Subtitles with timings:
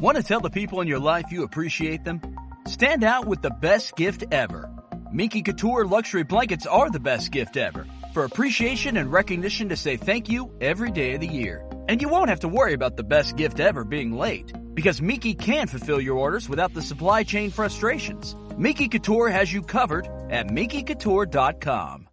[0.00, 2.20] Want to tell the people in your life you appreciate them?
[2.68, 4.70] Stand out with the best gift ever.
[5.12, 9.96] Minky Couture luxury blankets are the best gift ever for appreciation and recognition to say
[9.96, 11.68] thank you every day of the year.
[11.88, 15.34] And you won't have to worry about the best gift ever being late because Miki
[15.34, 18.36] can fulfill your orders without the supply chain frustrations.
[18.56, 22.07] Miki Couture has you covered at MikiCouture.com.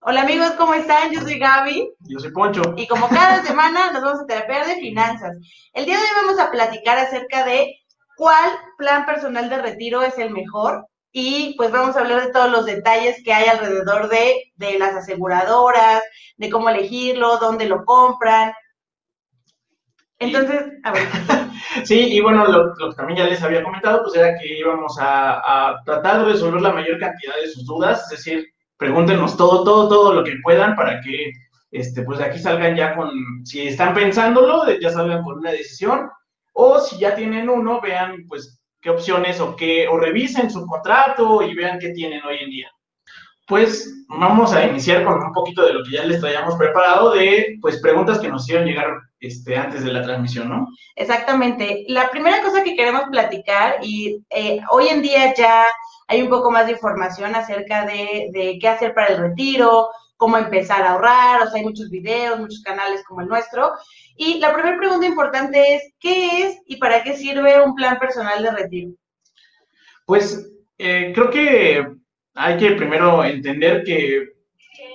[0.00, 1.10] Hola amigos, ¿cómo están?
[1.10, 1.90] Yo soy Gaby.
[2.08, 2.62] Yo soy Poncho.
[2.76, 5.36] Y como cada semana nos vamos a terapiar de finanzas.
[5.72, 7.74] El día de hoy vamos a platicar acerca de
[8.16, 12.48] cuál plan personal de retiro es el mejor y pues vamos a hablar de todos
[12.48, 16.04] los detalles que hay alrededor de, de las aseguradoras,
[16.36, 18.52] de cómo elegirlo, dónde lo compran.
[20.20, 21.08] Entonces, a ver.
[21.84, 25.70] sí, y bueno, lo, que también ya les había comentado, pues era que íbamos a,
[25.70, 28.46] a tratar de resolver la mayor cantidad de sus dudas, es decir,
[28.78, 31.32] pregúntenos todo, todo, todo lo que puedan para que,
[31.70, 33.10] este, pues de aquí salgan ya con,
[33.44, 36.08] si están pensándolo, ya salgan con una decisión,
[36.54, 41.42] o si ya tienen uno, vean, pues, qué opciones o qué, o revisen su contrato
[41.42, 42.70] y vean qué tienen hoy en día.
[43.46, 47.56] Pues vamos a iniciar con un poquito de lo que ya les traíamos preparado de,
[47.60, 48.88] pues, preguntas que nos hicieron llegar
[49.20, 50.68] este, antes de la transmisión, ¿no?
[50.94, 51.84] Exactamente.
[51.88, 55.64] La primera cosa que queremos platicar, y eh, hoy en día ya
[56.08, 60.82] hay un poco más de información acerca de, qué hacer para el retiro, cómo empezar
[60.82, 63.72] a ahorrar, o sea, hay muchos videos, muchos canales como el nuestro.
[64.16, 68.42] Y la primera pregunta importante es, ¿qué es y para qué sirve un plan personal
[68.42, 68.90] de retiro?
[70.06, 71.86] Pues eh, creo que
[72.34, 74.28] hay que primero entender que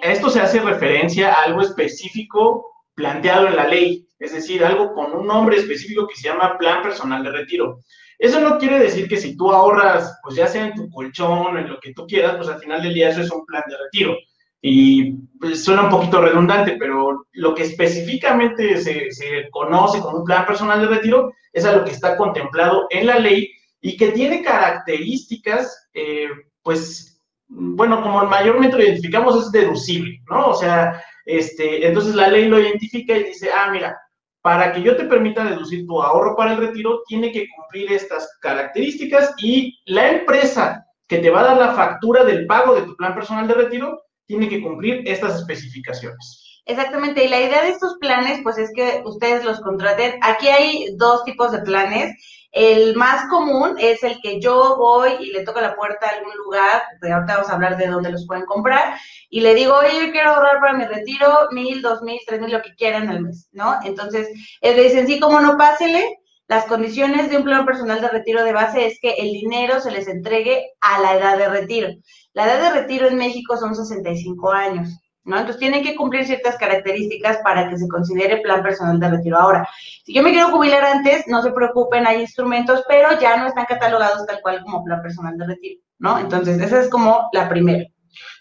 [0.01, 5.13] esto se hace referencia a algo específico planteado en la ley, es decir, algo con
[5.13, 7.79] un nombre específico que se llama plan personal de retiro.
[8.23, 11.67] Eso no quiere decir que si tú ahorras, pues ya sea en tu colchón, en
[11.67, 14.15] lo que tú quieras, pues al final del día eso es un plan de retiro.
[14.61, 20.23] Y pues, suena un poquito redundante, pero lo que específicamente se, se conoce como un
[20.23, 23.51] plan personal de retiro es a lo que está contemplado en la ley
[23.81, 26.29] y que tiene características, eh,
[26.61, 30.51] pues, bueno, como mayormente lo identificamos es deducible, ¿no?
[30.51, 33.97] O sea, este, entonces la ley lo identifica y dice, ah, mira,
[34.43, 38.29] para que yo te permita deducir tu ahorro para el retiro, tiene que cumplir estas
[38.41, 42.93] características y la empresa que te va a dar la factura del pago de tu
[42.97, 46.61] plan personal de retiro tiene que cumplir estas especificaciones.
[46.65, 50.19] Exactamente, y la idea de estos planes, pues es que ustedes los contraten.
[50.21, 52.11] Aquí hay dos tipos de planes.
[52.53, 56.35] El más común es el que yo voy y le toco la puerta a algún
[56.37, 58.95] lugar, de ahorita vamos a hablar de dónde los pueden comprar,
[59.27, 62.51] y le digo, oye, yo quiero ahorrar para mi retiro mil, dos mil, tres mil,
[62.51, 63.79] lo que quieran al mes, ¿no?
[63.83, 64.29] Entonces,
[64.61, 66.19] le dicen, sí, como no, pásele.
[66.47, 69.89] Las condiciones de un plan personal de retiro de base es que el dinero se
[69.89, 71.87] les entregue a la edad de retiro.
[72.33, 74.89] La edad de retiro en México son 65 años.
[75.25, 75.37] ¿No?
[75.37, 79.37] Entonces tienen que cumplir ciertas características para que se considere plan personal de retiro.
[79.37, 79.67] Ahora,
[80.03, 83.65] si yo me quiero jubilar antes, no se preocupen, hay instrumentos, pero ya no están
[83.65, 86.19] catalogados tal cual como plan personal de retiro, ¿no?
[86.19, 87.85] Entonces, esa es como la primera.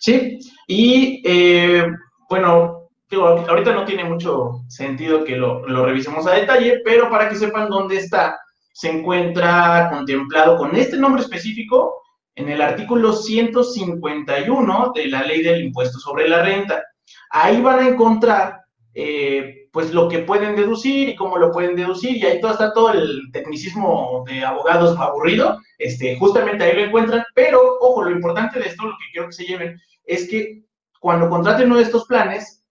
[0.00, 1.86] Sí, y eh,
[2.28, 7.36] bueno, ahorita no tiene mucho sentido que lo, lo revisemos a detalle, pero para que
[7.36, 8.38] sepan dónde está,
[8.72, 12.01] se encuentra contemplado con este nombre específico
[12.34, 16.82] en el artículo 151 de la ley del impuesto sobre la renta.
[17.30, 18.62] Ahí van a encontrar
[18.94, 22.74] eh, pues lo que pueden deducir y cómo lo pueden deducir, y ahí todo está
[22.74, 28.58] todo el tecnicismo de abogados aburrido, este, justamente ahí lo encuentran, pero ojo, lo importante
[28.58, 30.62] de esto, lo que quiero que se lleven, es que
[31.00, 32.62] cuando contraten uno de estos planes,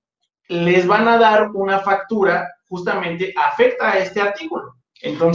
[0.48, 4.76] les van a dar una factura justamente afecta a este artículo.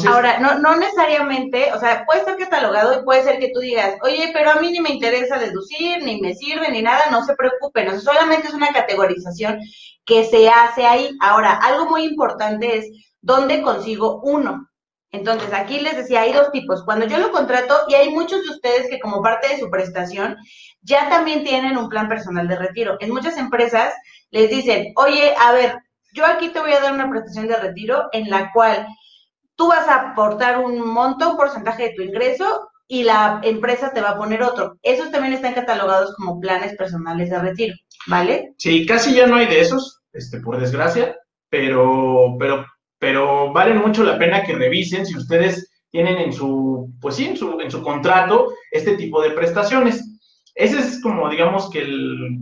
[0.09, 3.97] Ahora, no, no necesariamente, o sea, puede estar catalogado y puede ser que tú digas,
[4.03, 7.34] oye, pero a mí ni me interesa deducir, ni me sirve, ni nada, no se
[7.34, 9.59] preocupen, o solamente es una categorización
[10.04, 11.10] que se hace ahí.
[11.21, 12.87] Ahora, algo muy importante es
[13.21, 14.69] dónde consigo uno.
[15.10, 16.84] Entonces, aquí les decía, hay dos tipos.
[16.84, 20.37] Cuando yo lo contrato, y hay muchos de ustedes que como parte de su prestación,
[20.83, 22.97] ya también tienen un plan personal de retiro.
[23.00, 23.94] En muchas empresas
[24.31, 25.78] les dicen, oye, a ver,
[26.12, 28.86] yo aquí te voy a dar una prestación de retiro en la cual
[29.56, 34.00] tú vas a aportar un monto, un porcentaje de tu ingreso y la empresa te
[34.00, 34.78] va a poner otro.
[34.82, 37.74] Esos también están catalogados como planes personales de retiro,
[38.06, 38.54] ¿vale?
[38.58, 41.16] Sí, casi ya no hay de esos, este, por desgracia,
[41.48, 42.64] pero, pero,
[42.98, 47.36] pero valen mucho la pena que revisen si ustedes tienen en su, pues sí, en
[47.36, 50.04] su, en su contrato este tipo de prestaciones.
[50.54, 52.38] Ese es como, digamos que el,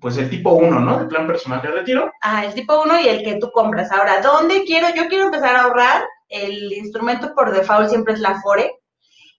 [0.00, 1.00] pues el tipo 1, ¿no?
[1.00, 2.12] El plan personal de retiro.
[2.22, 3.90] Ah, el tipo 1 y el que tú compras.
[3.90, 4.88] Ahora, ¿dónde quiero?
[4.94, 8.72] Yo quiero empezar a ahorrar el instrumento por default siempre es la FORE.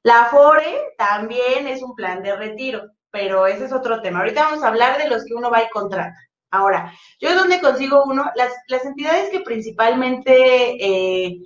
[0.03, 4.19] La FORE también es un plan de retiro, pero ese es otro tema.
[4.19, 6.15] Ahorita vamos a hablar de los que uno va y contrata,
[6.49, 8.31] Ahora, ¿yo dónde consigo uno?
[8.35, 11.39] Las, las entidades que principalmente eh,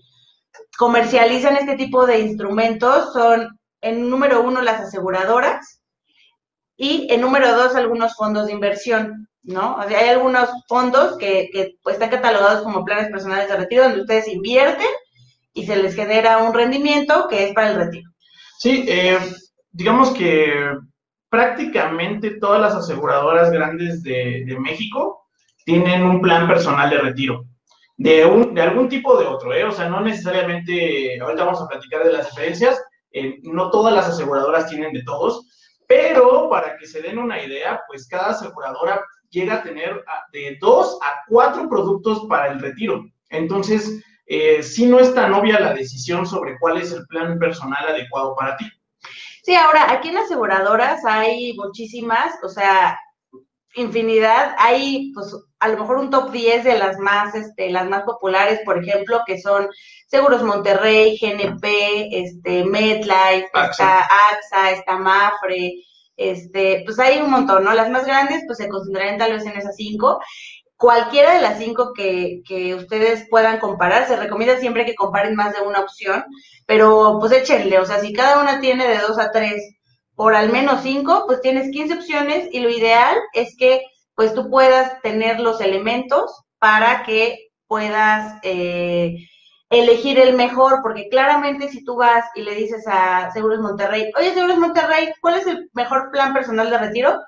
[0.78, 5.82] comercializan este tipo de instrumentos son, en número uno, las aseguradoras
[6.78, 9.76] y en número dos, algunos fondos de inversión, ¿no?
[9.76, 13.84] O sea, hay algunos fondos que, que pues, están catalogados como planes personales de retiro
[13.84, 14.88] donde ustedes invierten
[15.54, 18.10] y se les genera un rendimiento que es para el retiro.
[18.58, 19.18] Sí, eh,
[19.72, 20.72] digamos que
[21.30, 25.26] prácticamente todas las aseguradoras grandes de, México
[25.66, 27.46] tienen un plan personal de retiro.
[27.98, 29.64] De, un, de algún tipo de otro, ¿eh?
[29.64, 32.82] O sea, no necesariamente, ahorita vamos a platicar de las diferencias,
[33.12, 35.48] eh, no todas las aseguradoras tienen de todos,
[35.88, 40.98] pero para que se den una idea, pues cada aseguradora llega a tener de dos
[41.02, 43.06] a cuatro productos para el retiro.
[43.30, 47.88] Entonces, eh, si no es tan obvia la decisión sobre cuál es el plan personal
[47.88, 48.66] adecuado para ti.
[49.44, 53.00] Sí, ahora, aquí en aseguradoras hay muchísimas, o sea,
[53.76, 54.56] infinidad.
[54.60, 58.62] Hay, pues, a lo mejor un top 10 de las más, este, las más populares,
[58.66, 59.68] por ejemplo, que son
[60.08, 65.74] Seguros Monterrey, GNP, este, MedLife, está AXA, está Mafre,
[66.18, 67.74] este, pues hay un montón, ¿no?
[67.74, 70.20] Las más grandes, pues se concentrarán tal vez en esas cinco.
[70.82, 75.54] Cualquiera de las cinco que, que ustedes puedan comparar, se recomienda siempre que comparen más
[75.54, 76.24] de una opción,
[76.66, 79.62] pero pues échenle, o sea, si cada una tiene de dos a tres
[80.16, 83.84] por al menos cinco, pues tienes 15 opciones y lo ideal es que
[84.16, 89.18] pues tú puedas tener los elementos para que puedas eh,
[89.70, 94.34] elegir el mejor, porque claramente si tú vas y le dices a Seguros Monterrey, oye
[94.34, 97.20] Seguros Monterrey, ¿cuál es el mejor plan personal de retiro?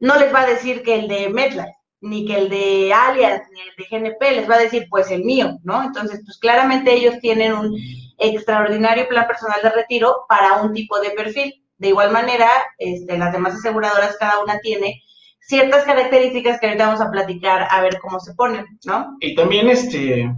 [0.00, 3.60] No les va a decir que el de MetLife, ni que el de Alias, ni
[3.60, 5.82] el de GNP, les va a decir pues el mío, ¿no?
[5.82, 7.74] Entonces, pues claramente ellos tienen un
[8.18, 11.64] extraordinario plan personal de retiro para un tipo de perfil.
[11.78, 12.48] De igual manera,
[12.78, 15.02] este, las demás aseguradoras, cada una tiene
[15.40, 19.16] ciertas características que ahorita vamos a platicar a ver cómo se ponen, ¿no?
[19.20, 20.30] Y también, este,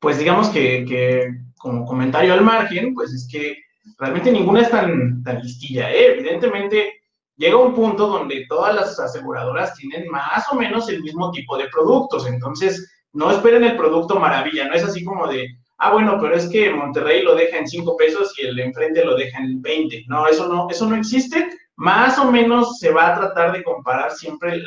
[0.00, 1.28] pues digamos que,
[1.58, 3.56] como comentario al margen, pues es que
[3.98, 6.16] realmente ninguna es tan, tan listilla, ¿eh?
[6.18, 7.02] Evidentemente,
[7.36, 11.68] llega un punto donde todas las aseguradoras tienen más o menos el mismo tipo de
[11.68, 15.48] productos, entonces no esperen el producto maravilla, no es así como de,
[15.78, 19.16] ah, bueno, pero es que Monterrey lo deja en 5 pesos y el enfrente lo
[19.16, 20.04] deja en 20.
[20.08, 21.48] No, eso no, eso no existe.
[21.76, 24.62] Más o menos se va a tratar de comparar siempre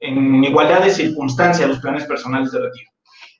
[0.00, 2.90] en, igualdad de circunstancias los planes personales de retiro.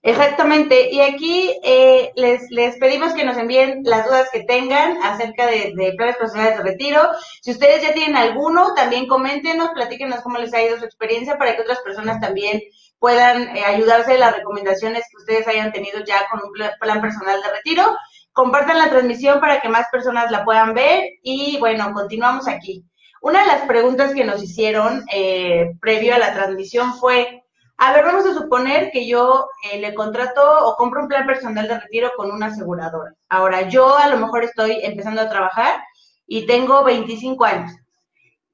[0.03, 0.91] Exactamente.
[0.93, 5.75] Y aquí eh, les, les pedimos que nos envíen las dudas que tengan acerca de,
[5.97, 7.03] planes personales de retiro.
[7.43, 11.57] Si ustedes ya tienen alguno, también coméntenos, platíquenos cómo les ha ido su experiencia para
[11.57, 12.61] que otras personas también
[12.99, 17.43] puedan eh, ayudarse de las recomendaciones que ustedes hayan tenido ya con un plan personal
[17.43, 17.97] de retiro.
[18.33, 22.85] Compartan la transmisión para que más personas la puedan ver y bueno, continuamos aquí.
[23.21, 27.43] Una de las preguntas que nos hicieron eh, previo a la transmisión fue,
[27.81, 31.69] a ver, vamos a suponer que yo eh, le contrato o compro un plan personal
[31.69, 33.15] de retiro con una aseguradora.
[33.29, 35.81] Ahora, yo a lo mejor estoy empezando a trabajar
[36.27, 37.73] y tengo 25 años.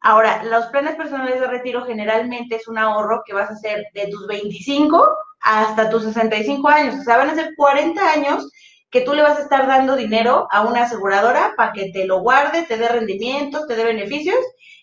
[0.03, 4.09] Ahora, los planes personales de retiro generalmente es un ahorro que vas a hacer de
[4.09, 5.09] tus 25
[5.41, 6.97] hasta tus 65 años.
[7.00, 8.50] O sea, van a ser 40 años
[8.91, 12.20] que tú le vas a estar dando dinero a una aseguradora para que te lo
[12.20, 14.37] guarde, te dé rendimientos, te dé beneficios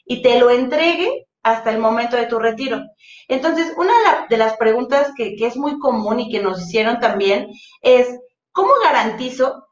[0.04, 2.82] y te lo entregue hasta el momento de tu retiro.
[3.31, 3.94] Entonces, una
[4.30, 7.48] de las preguntas que, que es muy común y que nos hicieron también
[7.82, 8.20] es,
[8.51, 9.67] ¿cómo garantizo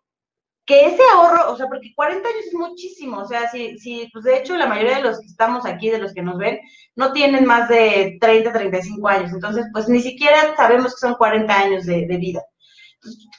[0.66, 4.24] que ese ahorro, o sea, porque 40 años es muchísimo, o sea, si, si, pues
[4.24, 6.58] de hecho la mayoría de los que estamos aquí, de los que nos ven,
[6.96, 11.54] no tienen más de 30, 35 años, entonces pues ni siquiera sabemos que son 40
[11.54, 12.42] años de, vida.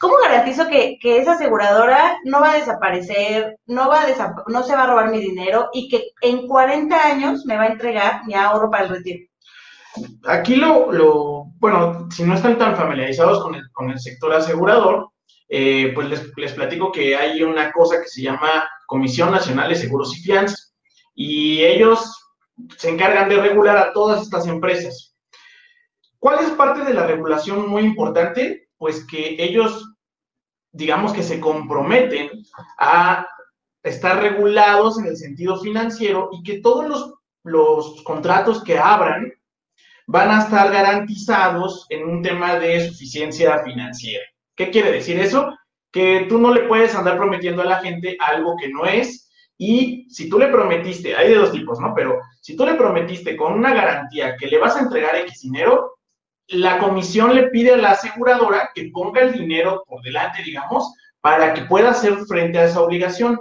[0.00, 4.74] ¿Cómo garantizo que, que, esa aseguradora no va a desaparecer, no, va a no se
[4.74, 8.34] va a robar mi dinero y que en 40 años me va a entregar mi
[8.34, 9.29] ahorro para el retiro?
[10.26, 13.42] Aquí lo, bueno, si no están tan familiarizados
[13.74, 15.10] con el, sector asegurador,
[15.48, 20.16] eh, pues les, platico que hay una cosa que se llama Comisión Nacional de Seguros
[20.16, 20.74] y Fianzas
[21.14, 22.16] y ellos
[22.76, 25.16] se encargan de regular a todas estas empresas.
[26.18, 28.68] ¿Cuál es parte de la regulación muy importante?
[28.76, 29.94] Pues que ellos,
[30.70, 32.30] digamos que se comprometen
[32.78, 33.26] a
[33.82, 39.32] estar regulados en el sentido financiero y que todos los contratos que abran
[40.12, 44.24] van a estar garantizados en un tema de suficiencia financiera.
[44.56, 45.56] ¿Qué quiere decir eso?
[45.92, 50.08] Que tú no le puedes andar prometiendo a la gente algo que no es y
[50.10, 51.94] si tú le prometiste, hay de dos tipos, ¿no?
[51.94, 55.98] Pero si tú le prometiste con una garantía que le vas a entregar X dinero,
[56.48, 61.54] la comisión le pide a la aseguradora que ponga el dinero por delante, digamos, para
[61.54, 63.38] que pueda hacer frente a esa obligación.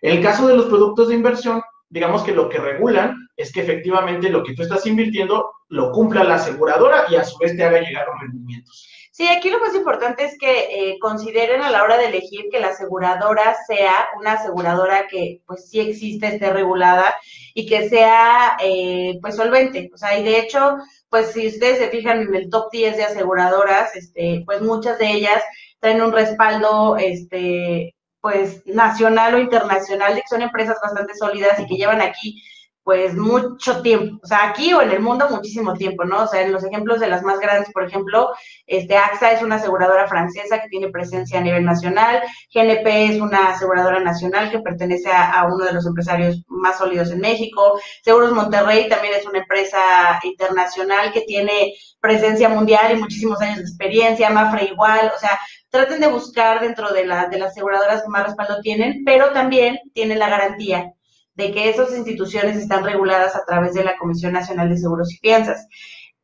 [0.00, 3.60] En el caso de los productos de inversión, digamos que lo que regulan, es que
[3.60, 7.64] efectivamente lo que tú estás invirtiendo lo cumpla la aseguradora y a su vez te
[7.64, 8.88] haga llegar los rendimientos.
[9.14, 12.58] Sí, aquí lo más importante es que eh, consideren a la hora de elegir que
[12.58, 17.14] la aseguradora sea una aseguradora que pues sí existe, esté regulada
[17.54, 19.88] y que sea eh, pues solvente.
[19.94, 20.78] O sea, y de hecho,
[21.10, 25.12] pues si ustedes se fijan en el top 10 de aseguradoras, este, pues muchas de
[25.12, 25.44] ellas
[25.78, 31.66] traen un respaldo este, pues nacional o internacional, de que son empresas bastante sólidas y
[31.66, 32.42] que llevan aquí
[32.84, 36.24] pues mucho tiempo, o sea, aquí o en el mundo muchísimo tiempo, ¿no?
[36.24, 38.28] O sea, en los ejemplos de las más grandes, por ejemplo,
[38.66, 42.22] este AXA es una aseguradora francesa que tiene presencia a nivel nacional,
[42.54, 47.20] GNP es una aseguradora nacional que pertenece a, uno de los empresarios más sólidos en
[47.20, 53.56] México, Seguros Monterrey también es una empresa internacional que tiene presencia mundial y muchísimos años
[53.56, 58.02] de experiencia, Mafre igual, o sea, traten de buscar dentro de, la, de las aseguradoras
[58.02, 60.92] que más respaldo tienen, pero también tienen la garantía
[61.34, 65.18] de que esas instituciones están reguladas a través de la Comisión Nacional de Seguros y
[65.18, 65.66] Fianzas.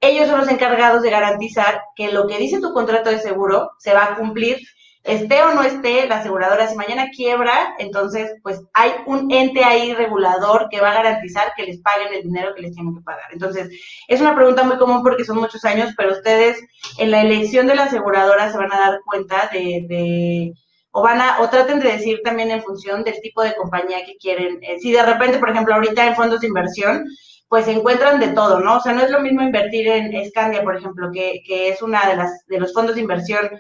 [0.00, 3.92] Ellos son los encargados de garantizar que lo que dice tu contrato de seguro se
[3.92, 4.58] va a cumplir,
[5.02, 6.68] esté o no esté la aseguradora.
[6.68, 11.64] Si mañana quiebra, entonces pues hay un ente ahí regulador que va a garantizar que
[11.64, 13.26] les paguen el dinero que les tienen que pagar.
[13.32, 13.68] Entonces,
[14.08, 16.58] es una pregunta muy común porque son muchos años, pero ustedes
[16.98, 20.54] en la elección de la aseguradora se van a dar cuenta de
[20.92, 24.16] o van a, o traten de decir también en función del tipo de compañía que
[24.16, 24.58] quieren.
[24.62, 27.04] Eh, si de repente, por ejemplo, ahorita en fondos de inversión,
[27.48, 28.76] pues se encuentran de todo, ¿no?
[28.76, 32.08] O sea, no es lo mismo invertir en Scandia, por ejemplo, que, que es una
[32.08, 33.50] de las de los fondos de inversión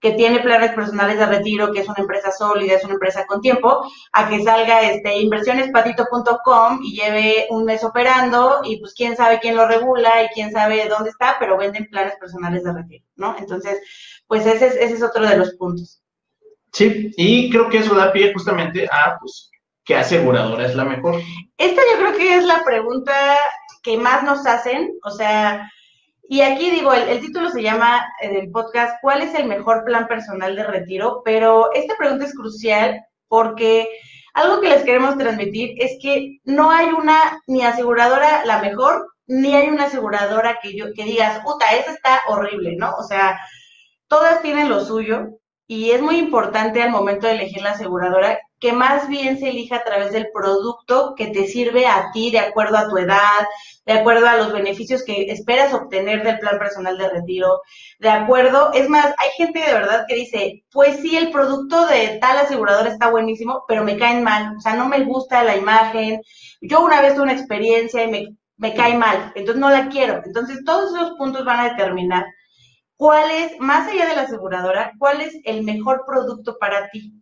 [0.00, 3.40] que tiene planes personales de retiro, que es una empresa sólida, es una empresa con
[3.40, 9.40] tiempo, a que salga este inversionespatito.com y lleve un mes operando y pues quién sabe
[9.40, 13.36] quién lo regula y quién sabe dónde está, pero venden planes personales de retiro, ¿no?
[13.38, 13.78] Entonces,
[14.26, 15.99] pues ese es, ese es otro de los puntos.
[16.72, 19.50] Sí, y creo que eso da pie justamente a, pues,
[19.84, 21.20] ¿qué aseguradora es la mejor?
[21.56, 23.12] Esta yo creo que es la pregunta
[23.82, 25.70] que más nos hacen, o sea,
[26.32, 30.06] y aquí digo, el, título se llama en el podcast, ¿cuál es el mejor plan
[30.06, 31.22] personal de retiro?
[31.24, 33.88] Pero esta pregunta es crucial porque
[34.34, 39.56] algo que les queremos transmitir es que no hay una ni aseguradora la mejor, ni
[39.56, 42.94] hay una aseguradora que yo que digas, puta, esa está horrible, ¿no?
[42.94, 43.40] O sea,
[44.06, 48.72] todas tienen lo suyo y es muy importante al momento de elegir la aseguradora que
[48.72, 52.76] más bien se elija a través del producto que te sirve a ti de acuerdo
[52.76, 53.46] a tu edad,
[53.86, 57.60] de acuerdo a los beneficios que esperas obtener del plan personal de retiro,
[58.00, 62.18] de acuerdo, es más, hay gente de verdad que dice, pues sí, el producto de
[62.20, 66.20] tal aseguradora está buenísimo, pero me caen mal, o sea, no me gusta la imagen,
[66.60, 70.20] yo una vez tuve una experiencia y me, me cae mal, entonces no la quiero,
[70.24, 72.24] entonces todos esos puntos van a determinar
[73.00, 77.14] cuál es, más allá de la aseguradora, cuál es el mejor producto para ti,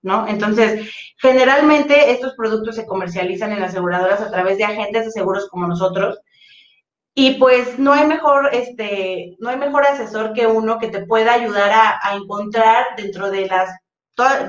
[0.00, 0.28] ¿no?
[0.28, 0.88] Entonces,
[1.20, 6.20] generalmente estos productos se comercializan en aseguradoras a través de agentes de seguros como nosotros.
[7.12, 11.32] Y pues no hay mejor, este, no hay mejor asesor que uno que te pueda
[11.32, 13.76] ayudar a, encontrar dentro de las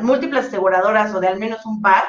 [0.03, 2.03] múltiples aseguradoras o de al menos un par,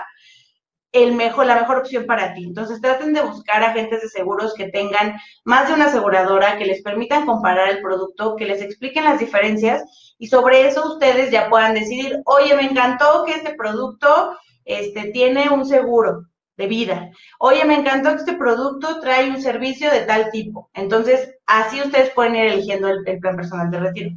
[1.02, 2.45] el mejor, la mejor opción para ti.
[2.45, 5.14] Entonces traten de buscar agentes de seguros que tengan
[5.45, 10.14] más de una aseguradora, que les permitan comparar el producto, que les expliquen las diferencias
[10.19, 15.49] y sobre eso ustedes ya puedan decidir, oye, me encantó que este producto este, tiene
[15.50, 16.26] un seguro
[16.57, 17.11] de vida.
[17.38, 20.71] Oye, me encantó que este producto trae un servicio de tal tipo.
[20.75, 24.11] Entonces, así ustedes pueden ir eligiendo el plan personal de retiro.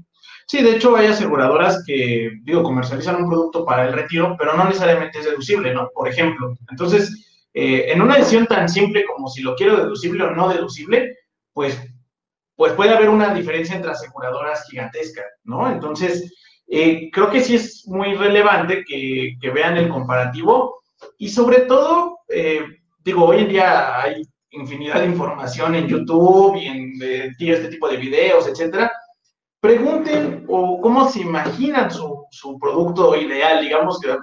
[0.51, 4.65] Sí, de hecho hay aseguradoras que, digo, comercializan un producto para el retiro, pero no
[4.65, 5.89] necesariamente es deducible, ¿no?
[5.93, 6.57] Por ejemplo.
[6.69, 11.15] Entonces, eh, en una decisión tan simple como si lo quiero deducible o no deducible,
[11.53, 11.81] pues,
[12.57, 15.71] pues puede haber una diferencia entre aseguradoras gigantesca, ¿no?
[15.71, 16.29] Entonces,
[16.67, 20.81] eh, creo que sí es muy relevante que, vean el comparativo
[21.17, 22.65] y sobre todo, eh,
[23.05, 26.91] digo, hoy en día hay infinidad de información en YouTube y en
[27.39, 28.91] este tipo de videos, etcétera,
[29.61, 34.17] pregunten o cómo se imaginan su, su, producto ideal, digamos que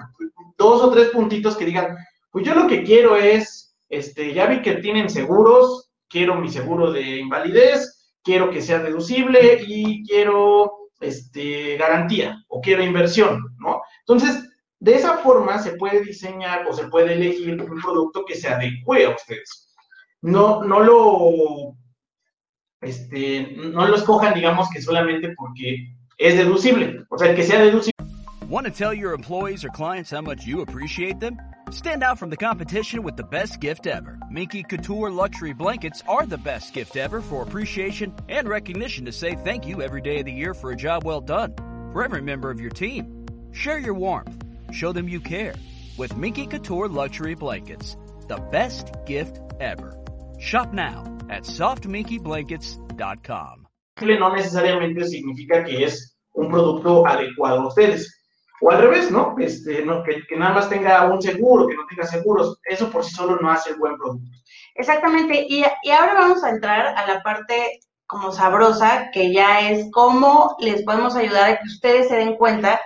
[0.58, 1.96] dos o tres puntitos que digan,
[2.30, 6.90] pues yo lo que quiero es, este, ya vi que tienen seguros, quiero mi seguro
[6.90, 13.80] de invalidez, quiero que sea deducible y quiero este, garantía o quiero inversión, ¿no?
[14.00, 14.44] Entonces,
[14.80, 19.06] de esa forma se puede diseñar o se puede elegir un producto que se adecue
[19.06, 19.74] a ustedes.
[20.20, 21.76] No, no lo
[22.80, 27.04] este, no lo escojan, digamos que solamente porque es deducible.
[27.10, 27.92] O sea, que sea deducible.
[28.48, 31.36] Want to tell your employees or clients how much you appreciate them?
[31.70, 34.18] Stand out from the competition with the best gift ever.
[34.30, 39.34] Minky Couture luxury blankets are the best gift ever for appreciation and recognition to say
[39.44, 41.54] thank you every day of the year for a job well done.
[41.92, 44.42] For every member of your team, share your warmth.
[44.72, 45.54] Show them you care
[45.98, 47.98] with Minky Couture luxury blankets.
[48.28, 49.94] The best gift ever.
[50.38, 53.68] Shop now at softminkeyblankets.com.
[54.00, 58.14] No necesariamente significa que es un producto adecuado a ustedes.
[58.60, 59.36] O al revés, ¿no?
[59.38, 62.58] Este, no que, que, nada más tenga un seguro, que no tenga seguros.
[62.64, 64.28] Eso por sí solo no hace buen producto.
[64.74, 65.46] Exactamente.
[65.48, 70.56] Y, y ahora vamos a entrar a la parte como sabrosa, que ya es cómo
[70.60, 72.80] les podemos ayudar a que ustedes se den cuenta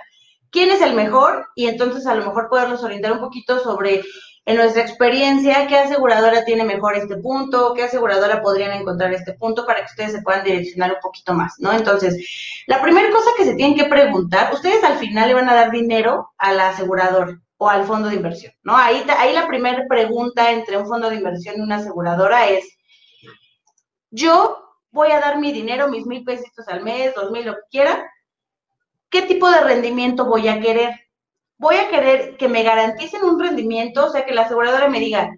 [0.51, 4.03] quién es el mejor y entonces a lo mejor poderlos orientar un poquito sobre
[4.45, 7.73] en nuestra experiencia, ¿qué aseguradora tiene mejor este punto?
[7.73, 11.53] ¿Qué aseguradora podrían encontrar este punto para que ustedes se puedan direccionar un poquito más,
[11.59, 11.71] ¿no?
[11.71, 15.53] Entonces, la primera cosa que se tienen que preguntar, ustedes al final le van a
[15.53, 18.75] dar dinero al asegurador o al fondo de inversión, ¿no?
[18.75, 22.77] Ahí, ahí la primera pregunta entre un fondo de inversión y una aseguradora es,
[24.11, 24.57] yo
[24.91, 28.11] voy a dar mi dinero, mis mil pesitos al mes, dos mil, lo que quiera,
[29.09, 30.99] ¿qué tipo de rendimiento voy a querer?
[31.63, 35.31] Voy a querer que me garanticen un rendimiento, o sea, que la aseguradora me diga,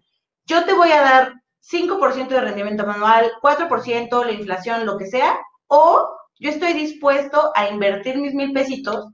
[0.46, 5.38] yo te voy a dar 5% de rendimiento manual, 4%, la inflación, lo que sea,
[5.68, 9.06] o yo estoy dispuesto a invertir mis mil pesitos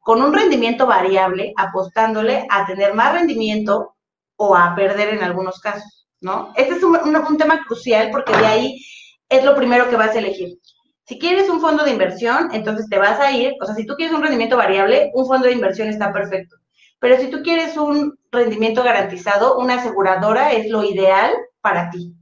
[0.00, 3.94] con un rendimiento variable, apostándole a tener más rendimiento
[4.36, 6.52] o a perder en algunos casos, ¿no?
[6.56, 8.84] Este es un, un tema crucial porque de ahí
[9.28, 10.58] es lo primero que vas a elegir.
[11.06, 13.94] Si quieres un fondo de inversión, entonces te vas a ir, o sea, si tú
[13.94, 16.56] quieres un rendimiento variable, un fondo de inversión está perfecto.
[16.98, 22.12] Pero si tú quieres un rendimiento garantizado, una aseguradora es lo ideal para ti.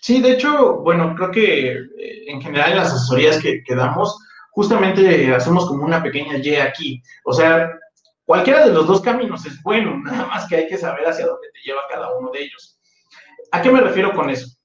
[0.00, 4.18] Sí, de hecho, bueno, creo que eh, en general en las asesorías que, que damos,
[4.52, 7.02] justamente hacemos como una pequeña Y aquí.
[7.24, 7.70] O sea,
[8.24, 11.48] cualquiera de los dos caminos es bueno, nada más que hay que saber hacia dónde
[11.52, 12.78] te lleva cada uno de ellos.
[13.50, 14.56] ¿A qué me refiero con eso?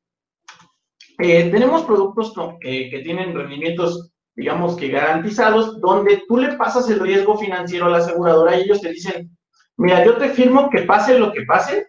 [1.20, 7.38] Eh, tenemos productos que, tienen rendimientos, digamos que garantizados, donde tú le pasas el riesgo
[7.38, 9.36] financiero a la aseguradora y ellos te dicen,
[9.78, 11.88] mira, yo te firmo que pase lo que pase,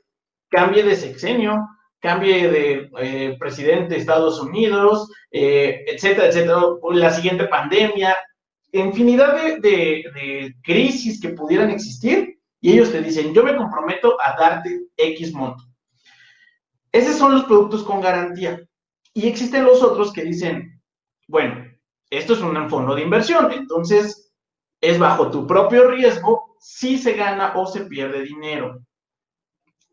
[0.48, 1.68] cambie de sexenio,
[2.00, 8.16] cambie de eh, presidente de Estados Unidos, eh, etcétera, etcétera, la siguiente pandemia,
[8.72, 14.36] infinidad de, de, crisis que pudieran existir, y ellos te dicen, yo me comprometo a
[14.38, 15.64] darte X monto.
[16.92, 18.67] Esos son los productos con garantía.
[19.18, 20.80] Y existen los otros que dicen,
[21.26, 21.66] bueno,
[22.08, 24.32] esto es un fondo de inversión, entonces
[24.80, 28.78] es bajo tu propio riesgo si se gana o se pierde dinero.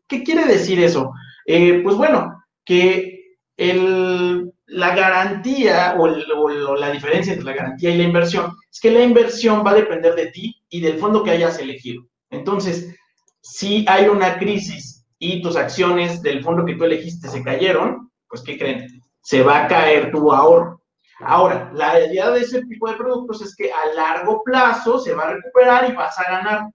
[0.06, 1.12] ¿Qué quiere decir eso?
[1.44, 8.04] Eh, pues bueno, que la garantía o, o, la diferencia entre la garantía y la
[8.04, 11.58] inversión es que la inversión va a depender de ti y del fondo que hayas
[11.58, 12.06] elegido.
[12.30, 12.94] Entonces,
[13.40, 18.42] si hay una crisis y tus acciones del fondo que tú elegiste se cayeron, pues
[18.42, 18.95] ¿qué creen?
[19.26, 20.80] Se va a caer tu ahorro.
[21.18, 25.24] Ahora, la idea de ese tipo de productos es que a largo plazo se va
[25.24, 26.70] a recuperar y vas a ganar.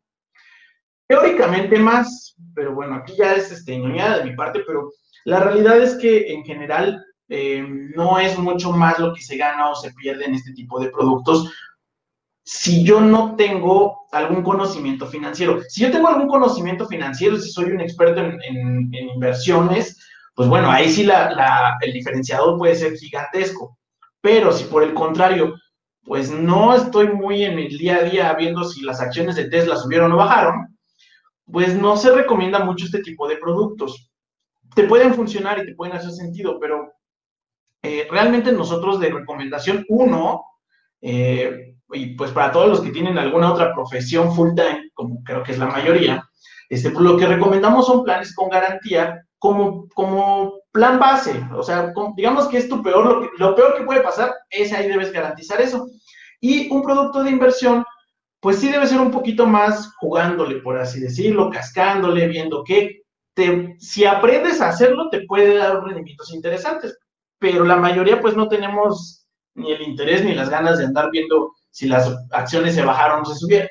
[1.08, 4.92] Teóricamente más, pero bueno, aquí ya es este, de mi parte, pero
[5.24, 9.70] la realidad es que en general eh, no es mucho más lo que se gana
[9.70, 11.54] o se pierde en este tipo de productos
[12.44, 15.62] si yo no tengo algún conocimiento financiero.
[15.70, 19.98] Si yo tengo algún conocimiento financiero, si soy un experto en inversiones,
[20.34, 21.08] pues bueno, ahí sí
[21.82, 23.78] el diferenciador puede ser gigantesco.
[24.22, 25.56] Pero si por el contrario,
[26.04, 29.76] pues no estoy muy en el día a día viendo si las acciones de Tesla
[29.76, 30.78] subieron o bajaron,
[31.46, 34.12] pues no se recomienda mucho este tipo de productos.
[34.74, 36.94] Te pueden funcionar y te pueden hacer sentido, pero
[37.84, 40.44] eh, realmente nosotros de recomendación uno,
[41.02, 45.44] eh, y pues para todos los que tienen alguna otra profesión full time, como creo
[45.44, 46.24] que es la mayoría,
[46.70, 51.44] este, pues lo que recomendamos son planes con garantía como, como plan base.
[51.56, 55.12] O sea, digamos que es tu peor, lo, peor que puede pasar es ahí debes
[55.12, 55.88] garantizar eso.
[56.40, 57.84] Y un producto de inversión,
[58.40, 63.02] pues sí debe ser un poquito más jugándole, por así decirlo, cascándole, viendo que
[63.34, 66.96] te, si aprendes a hacerlo, te puede dar rendimientos interesantes.
[67.40, 69.26] Pero la mayoría, pues no tenemos
[69.56, 73.26] ni el interés ni las ganas de andar viendo si las acciones se bajaron o
[73.26, 73.70] se subieron.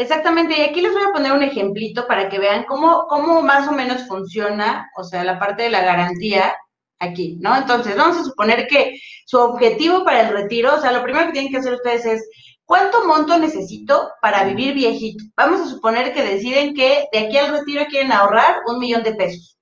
[0.00, 3.68] Exactamente, y aquí les voy a poner un ejemplito para que vean cómo, cómo más
[3.68, 6.54] o menos funciona, o sea, la parte de la garantía
[6.98, 7.54] aquí, ¿no?
[7.54, 11.32] Entonces, vamos a suponer que su objetivo para el retiro, o sea, lo primero que
[11.32, 12.30] tienen que hacer ustedes es,
[12.64, 15.22] ¿cuánto monto necesito para vivir viejito?
[15.36, 19.12] Vamos a suponer que deciden que de aquí al retiro quieren ahorrar un millón de
[19.12, 19.58] pesos,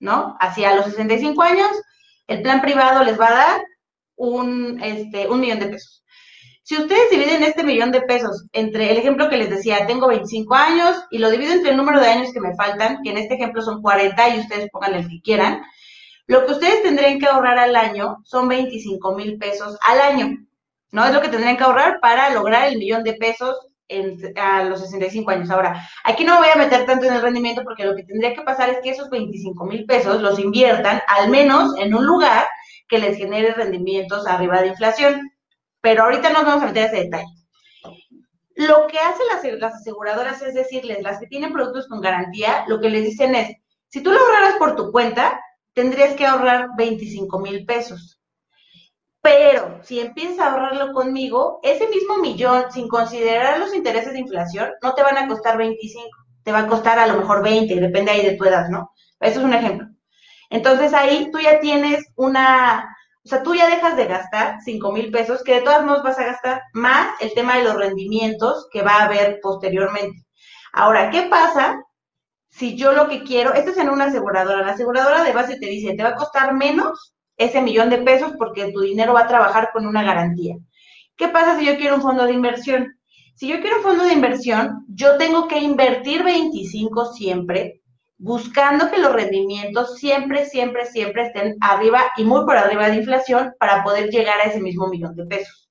[0.00, 0.36] ¿no?
[0.38, 1.70] Hacia los 65 años,
[2.26, 3.64] el plan privado les va a dar
[4.16, 6.04] un, este, un millón de pesos.
[6.68, 10.54] Si ustedes dividen este millón de pesos entre el ejemplo que les decía, tengo 25
[10.54, 13.36] años y lo divido entre el número de años que me faltan, que en este
[13.36, 15.62] ejemplo son 40 y ustedes pongan el que quieran,
[16.26, 20.36] lo que ustedes tendrían que ahorrar al año son 25 mil pesos al año.
[20.92, 21.06] ¿No?
[21.06, 23.56] Es lo que tendrían que ahorrar para lograr el millón de pesos
[24.36, 25.50] a los 65 años.
[25.50, 28.34] Ahora, aquí no me voy a meter tanto en el rendimiento porque lo que tendría
[28.34, 32.46] que pasar es que esos 25 mil pesos los inviertan al menos en un lugar
[32.88, 35.32] que les genere rendimientos arriba de inflación.
[35.80, 37.32] Pero ahorita no vamos a meter ese detalle.
[38.54, 42.80] Lo que hacen las, las aseguradoras es decirles, las que tienen productos con garantía, lo
[42.80, 43.56] que les dicen es,
[43.88, 45.40] si tú lo ahorraras por tu cuenta,
[45.72, 48.20] tendrías que ahorrar 25 mil pesos.
[49.20, 54.70] Pero si empiezas a ahorrarlo conmigo, ese mismo millón, sin considerar los intereses de inflación,
[54.82, 56.08] no te van a costar 25,
[56.42, 58.92] te va a costar a lo mejor 20, depende ahí de tu edad, ¿no?
[59.20, 59.88] Eso es un ejemplo.
[60.50, 62.96] Entonces ahí tú ya tienes una,
[63.28, 66.18] o sea, tú ya dejas de gastar 5 mil pesos, que de todas modos vas
[66.18, 70.24] a gastar más el tema de los rendimientos que va a haber posteriormente.
[70.72, 71.78] Ahora, ¿qué pasa
[72.48, 75.66] si yo lo que quiero, esto es en una aseguradora, la aseguradora de base te
[75.66, 79.28] dice, te va a costar menos ese millón de pesos porque tu dinero va a
[79.28, 80.56] trabajar con una garantía.
[81.14, 82.98] ¿Qué pasa si yo quiero un fondo de inversión?
[83.34, 87.82] Si yo quiero un fondo de inversión, yo tengo que invertir 25 siempre,
[88.18, 93.54] buscando que los rendimientos siempre, siempre, siempre estén arriba y muy por arriba de inflación
[93.58, 95.70] para poder llegar a ese mismo millón de pesos.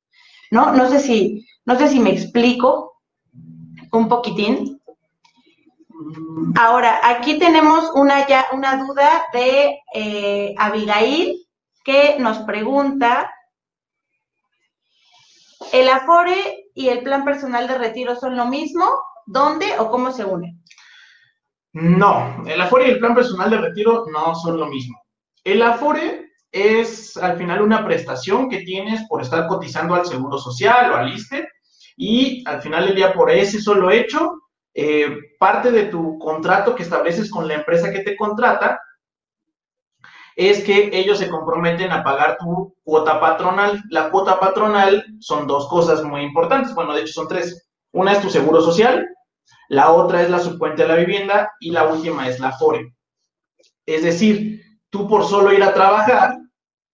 [0.50, 0.72] ¿No?
[0.72, 3.02] No sé si, no sé si me explico
[3.92, 4.82] un poquitín.
[6.56, 11.46] Ahora, aquí tenemos una, ya, una duda de eh, Abigail
[11.84, 13.32] que nos pregunta,
[15.74, 18.86] ¿el Afore y el plan personal de retiro son lo mismo?
[19.26, 20.64] ¿Dónde o cómo se unen?
[21.80, 25.00] No, el Afore y el plan personal de retiro no son lo mismo.
[25.44, 30.92] El Afore es al final una prestación que tienes por estar cotizando al Seguro Social
[30.92, 31.48] o al ISTE
[31.96, 34.42] y al final del día por ese solo hecho,
[34.74, 38.82] eh, parte de tu contrato que estableces con la empresa que te contrata
[40.36, 43.84] es que ellos se comprometen a pagar tu cuota patronal.
[43.92, 47.70] La cuota patronal son dos cosas muy importantes, bueno, de hecho son tres.
[47.92, 49.08] Una es tu seguro social,
[49.69, 52.93] la otra es la subcuenta de la vivienda y la última es la FORE.
[53.86, 56.38] Es decir, tú por solo ir a trabajar,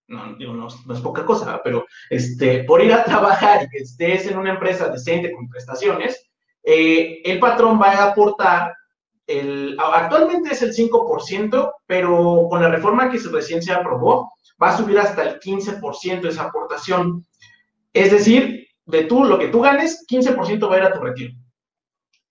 [0.08, 4.50] no, no, es poca cosa, pero este, por ir a trabajar y estés en una
[4.50, 6.30] empresa decente con prestaciones,
[6.62, 8.74] eh, el patrón va a aportar
[9.26, 14.32] el, actualmente es el 5%, pero con la reforma que recién se aprobó,
[14.62, 17.24] va a subir hasta el 15% esa aportación.
[17.92, 21.32] Es decir, de tú, lo que tú ganes, 15% va a ir a tu retiro.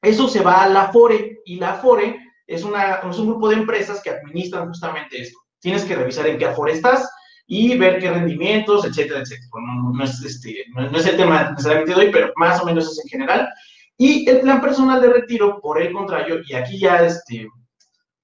[0.04, 3.56] Eso se va a la FORE y la FORE es, una, es un grupo de
[3.56, 5.39] empresas que administran justamente esto.
[5.60, 7.10] Tienes que revisar en qué AFORE estás
[7.48, 9.48] y ver qué rendimientos, etcétera, etcétera.
[9.94, 13.02] no, es, este, no, es el tema necesariamente de hoy, pero más o menos es
[13.06, 13.50] en general.
[13.98, 17.48] Y el plan personal de retiro, por el contrario, y aquí ya este,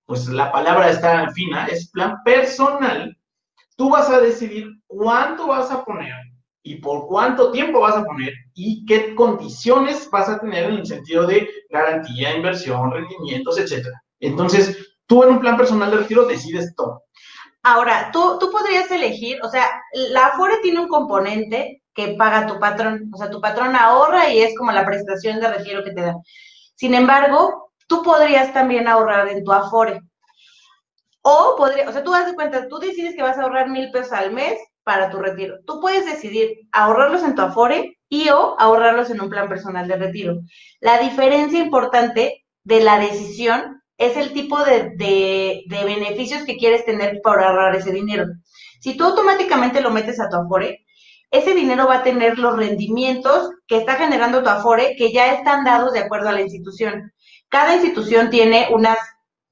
[0.06, 3.18] pues la palabra está fina, es plan personal.
[3.78, 6.14] Tú vas a decidir cuánto vas a poner
[6.64, 10.86] y por cuánto tiempo vas a poner y qué condiciones vas a tener en el
[10.86, 14.02] sentido de garantía, inversión, rendimientos, etcétera.
[14.20, 17.04] Entonces, tú en un plan personal de retiro decides todo.
[17.64, 22.60] Ahora, tú, tú podrías elegir, o sea, la Afore tiene un componente que paga tu
[22.60, 23.10] patrón.
[23.14, 26.18] O sea, tu patrón ahorra y es como la prestación de retiro que te dan.
[26.76, 30.02] Sin embargo, tú podrías también ahorrar en tu Afore.
[31.22, 34.14] O podría, o sea, tú das cuenta, tú decides que vas a ahorrar mil pesos
[34.14, 34.58] al mes
[34.90, 35.60] para tu retiro.
[35.68, 39.98] Tú puedes decidir ahorrarlos en tu Afore y o ahorrarlos en un plan personal de
[39.98, 40.40] retiro.
[40.80, 47.22] La diferencia importante de la decisión es el tipo de, de, beneficios que quieres tener
[47.22, 48.26] para ahorrar ese dinero.
[48.80, 50.88] Si tú automáticamente lo metes a tu Afore,
[51.30, 55.66] ese dinero va a tener los rendimientos que está generando tu Afore, que ya están
[55.66, 57.14] dados de acuerdo a la institución.
[57.48, 58.98] Cada institución tiene unas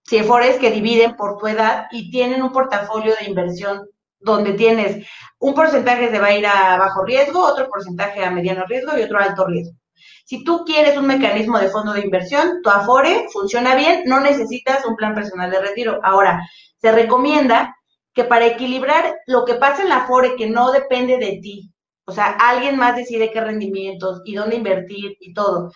[0.10, 3.88] CIEFORES que dividen por tu edad y tienen un portafolio de inversión
[4.19, 5.06] donde tienes
[5.39, 9.03] un porcentaje se va a ir a bajo riesgo, otro porcentaje a mediano riesgo y
[9.03, 9.77] otro a alto riesgo.
[10.25, 14.86] Si tú quieres un mecanismo de fondo de inversión, tu Afore funciona bien, no necesitas
[14.86, 15.99] un plan personal de retiro.
[16.03, 16.41] Ahora,
[16.82, 17.75] se recomienda
[18.13, 21.71] que para equilibrar lo que pasa en la Afore, que no depende de ti,
[22.06, 25.71] o sea, alguien más decide qué rendimientos y dónde invertir y todo,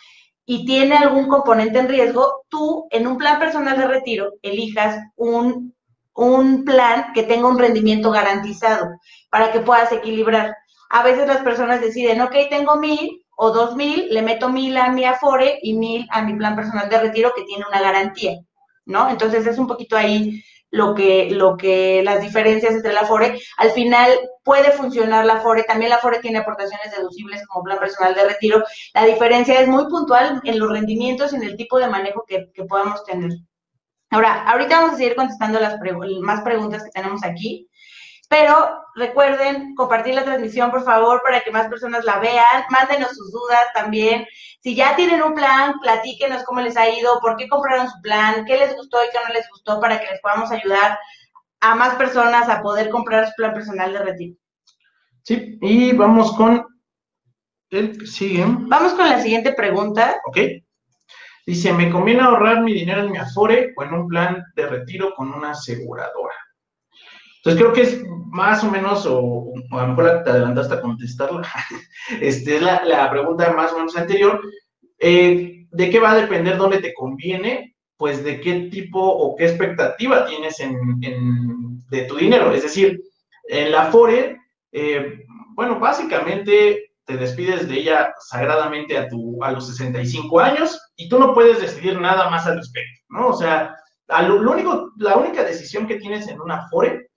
[0.45, 5.75] y tiene algún componente en riesgo, tú en un plan personal de retiro elijas un,
[6.15, 8.87] un plan que tenga un rendimiento garantizado
[9.29, 10.55] para que puedas equilibrar.
[10.89, 14.91] A veces las personas deciden, ok, tengo mil o dos mil, le meto mil a
[14.91, 18.37] mi Afore y mil a mi plan personal de retiro que tiene una garantía,
[18.85, 19.09] ¿no?
[19.09, 23.39] Entonces es un poquito ahí lo que, lo que las diferencias entre la FORE.
[23.57, 24.09] Al final
[24.43, 28.63] puede funcionar la FORE, también la FORE tiene aportaciones deducibles como plan personal de retiro.
[28.93, 32.47] La diferencia es muy puntual en los rendimientos y en el tipo de manejo que,
[32.67, 33.31] podamos tener.
[34.11, 35.79] Ahora, ahorita vamos a seguir contestando las
[36.21, 37.69] más preguntas que tenemos aquí,
[38.29, 42.63] Pero recuerden compartir la transmisión, por favor, para que más personas la vean.
[42.69, 44.25] Mándenos sus dudas también.
[44.61, 48.45] Si ya tienen un plan, platíquenos cómo les ha ido, por qué compraron su plan,
[48.45, 50.99] qué les gustó y qué no les gustó, para que les podamos ayudar
[51.61, 54.35] a más personas a poder comprar su plan personal de retiro.
[55.23, 56.65] Sí, y vamos con
[57.69, 58.43] el que sigue.
[58.45, 60.21] Vamos con la siguiente pregunta.
[60.25, 60.37] Ok.
[61.45, 65.13] Dice, ¿me conviene ahorrar mi dinero en mi Afore o en un plan de retiro
[65.15, 66.35] con una aseguradora?
[67.37, 71.47] Entonces creo que es más o menos, o, a lo mejor te adelantaste a contestarla,
[72.21, 74.39] este, es la, pregunta más o menos anterior.
[74.99, 77.75] Eh, ¿De qué va a depender dónde te conviene?
[77.97, 82.51] Pues de qué tipo o qué expectativa tienes en, de tu dinero.
[82.53, 83.01] Es decir,
[83.47, 84.37] en la Afore,
[84.71, 85.25] eh,
[85.55, 91.19] bueno, básicamente te despides de ella sagradamente a, tu, a los 65 años y tú
[91.19, 93.27] no puedes decidir nada más al respecto, ¿no?
[93.27, 93.75] O sea,
[94.07, 97.09] lo, único, la única decisión que tienes en una FORE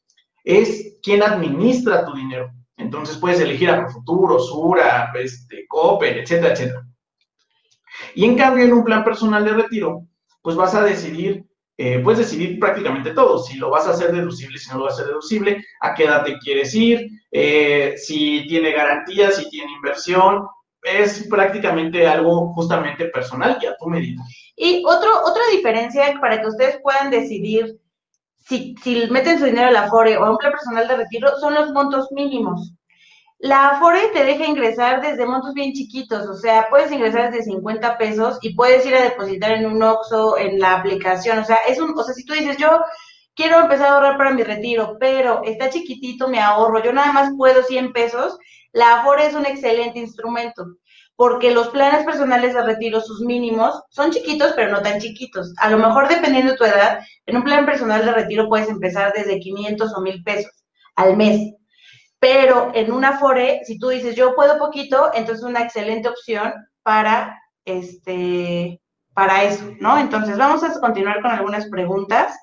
[0.42, 2.50] es quién administra tu dinero.
[2.76, 6.87] Entonces puedes elegir a Profuturo, Sura, este, Cooper, etcétera, etcétera.
[8.16, 10.07] Y en cambio, en un plan personal de retiro,
[10.42, 14.58] pues vas a decidir eh, puedes decidir prácticamente todo, si lo vas a hacer deducible,
[14.58, 18.46] si no lo vas a hacer deducible, a qué edad te quieres ir, eh, si
[18.46, 20.46] tiene garantía, si tiene inversión,
[20.82, 24.22] es prácticamente algo justamente personal y a tu medida.
[24.56, 27.78] Y otro, otra diferencia para que ustedes puedan decidir
[28.46, 31.30] si, si meten su dinero a la FORE o a un plan personal de retiro
[31.40, 32.74] son los montos mínimos.
[33.38, 37.99] La Afore te deja ingresar desde montos bien chiquitos, o sea, puedes ingresar desde 50
[37.99, 41.79] pesos y puedes ir a depositar en un OXO, en la aplicación, o sea, es
[41.79, 42.81] un, o sea, si tú dices, yo
[43.35, 47.33] quiero empezar a ahorrar para mi retiro, pero está chiquitito, me ahorro, yo nada más
[47.37, 48.38] puedo 100 pesos,
[48.73, 50.64] la Afore es un excelente instrumento,
[51.16, 55.53] porque los planes personales de retiro, sus mínimos, son chiquitos, pero no tan chiquitos.
[55.59, 59.12] A lo mejor, dependiendo de tu edad, en un plan personal de retiro puedes empezar
[59.14, 60.64] desde 500 o 1000 pesos
[60.97, 61.55] al mes
[62.18, 66.55] pero en una FORE, si tú dices yo puedo poquito, entonces es una excelente opción
[66.83, 68.81] para este
[69.14, 69.96] para eso, ¿no?
[69.96, 72.37] Entonces vamos a continuar con algunas preguntas.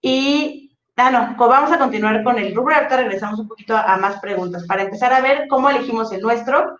[0.00, 2.74] Y, ah, no, vamos a continuar con el rubro.
[2.74, 6.22] Ahorita regresamos un poquito a, a más preguntas para empezar a ver cómo elegimos el
[6.22, 6.78] nuestro.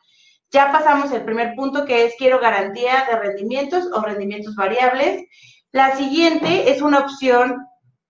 [0.50, 5.22] Ya pasamos el primer punto que es quiero garantía de rendimientos o rendimientos variables.
[5.70, 7.58] La siguiente es una opción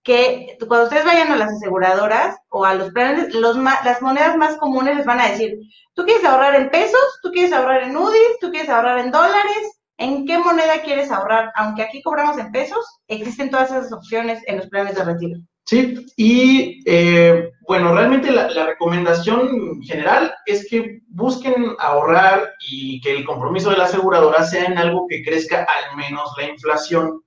[0.03, 4.97] que cuando ustedes vayan a las aseguradoras o a los planes, las monedas más comunes
[4.97, 5.59] les van a decir,
[5.95, 9.81] tú quieres ahorrar en pesos, tú quieres ahorrar en UDIs, tú quieres ahorrar en dólares,
[9.99, 11.53] ¿en qué moneda quieres ahorrar?
[11.55, 15.39] Aunque aquí cobramos en pesos, existen todas esas opciones en los planes de retiro.
[15.67, 23.25] Sí, y eh, bueno, realmente la, recomendación general es que busquen ahorrar y que el
[23.25, 27.23] compromiso de la aseguradora sea en algo que crezca al menos la inflación.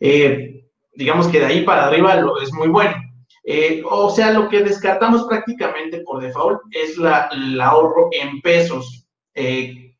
[0.00, 0.67] Eh,
[0.98, 2.96] digamos que de ahí para arriba es muy bueno.
[3.44, 9.06] Eh, o sea, lo que descartamos prácticamente por default es la, el ahorro en pesos.
[9.32, 9.94] Eh,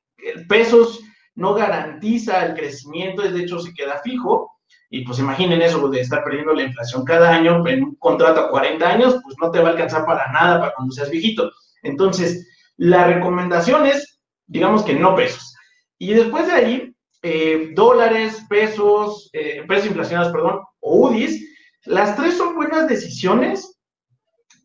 [0.49, 1.01] pesos
[1.37, 4.51] no garantiza el crecimiento, de hecho se queda fijo.
[4.91, 8.51] Y pues imaginen eso de estar perdiendo la inflación cada año en un contrato a
[8.51, 11.53] 40 años, pues no te va a alcanzar para nada para cuando seas viejito.
[11.85, 15.55] Entonces, la recomendación es, digamos que no pesos.
[15.97, 21.45] Y después de ahí, eh, dólares, pesos, eh, pesos inflacionados, perdón, o UDIs,
[21.85, 23.79] las tres son buenas decisiones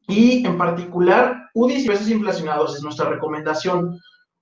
[0.07, 3.99] y en particular UDIs y pesos inflacionados es nuestra recomendación.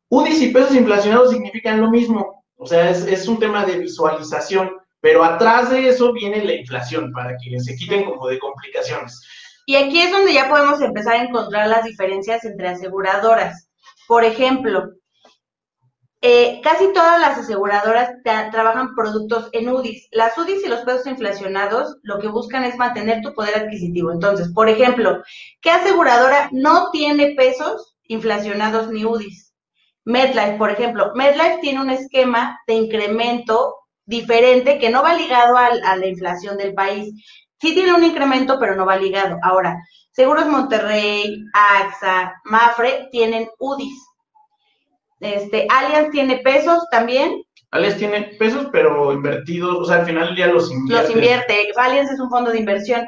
[0.09, 5.23] UDIs y pesos inflacionados significan lo mismo, o sea, es, un tema de visualización, pero
[5.23, 9.19] atrás de eso viene la inflación para que se quiten como de complicaciones.
[9.65, 13.69] Y aquí es donde ya podemos empezar a encontrar las diferencias entre aseguradoras.
[14.07, 14.91] Por ejemplo,
[16.23, 20.07] eh, casi todas las aseguradoras trabajan productos en UDIs.
[20.12, 24.12] Las UDIs y los pesos inflacionados lo que buscan es mantener tu poder adquisitivo.
[24.12, 25.23] Entonces, por ejemplo,
[25.62, 29.53] ¿qué aseguradora no tiene pesos inflacionados ni UDIs?
[30.05, 31.12] MedLife, por ejemplo.
[31.15, 36.55] MedLife tiene un esquema de incremento diferente que no va ligado a, a la inflación
[36.55, 37.13] del país.
[37.60, 39.38] Sí tiene un incremento, pero no va ligado.
[39.41, 39.77] Ahora,
[40.12, 44.11] Seguros Monterrey, AXA, Mafre tienen UDIs
[45.21, 47.43] este, Allianz tiene pesos también.
[47.71, 51.07] Allianz tiene pesos, pero invertidos, o sea, al final ya los invierte.
[51.07, 51.71] Los invierte.
[51.77, 53.07] Allianz es un fondo de inversión.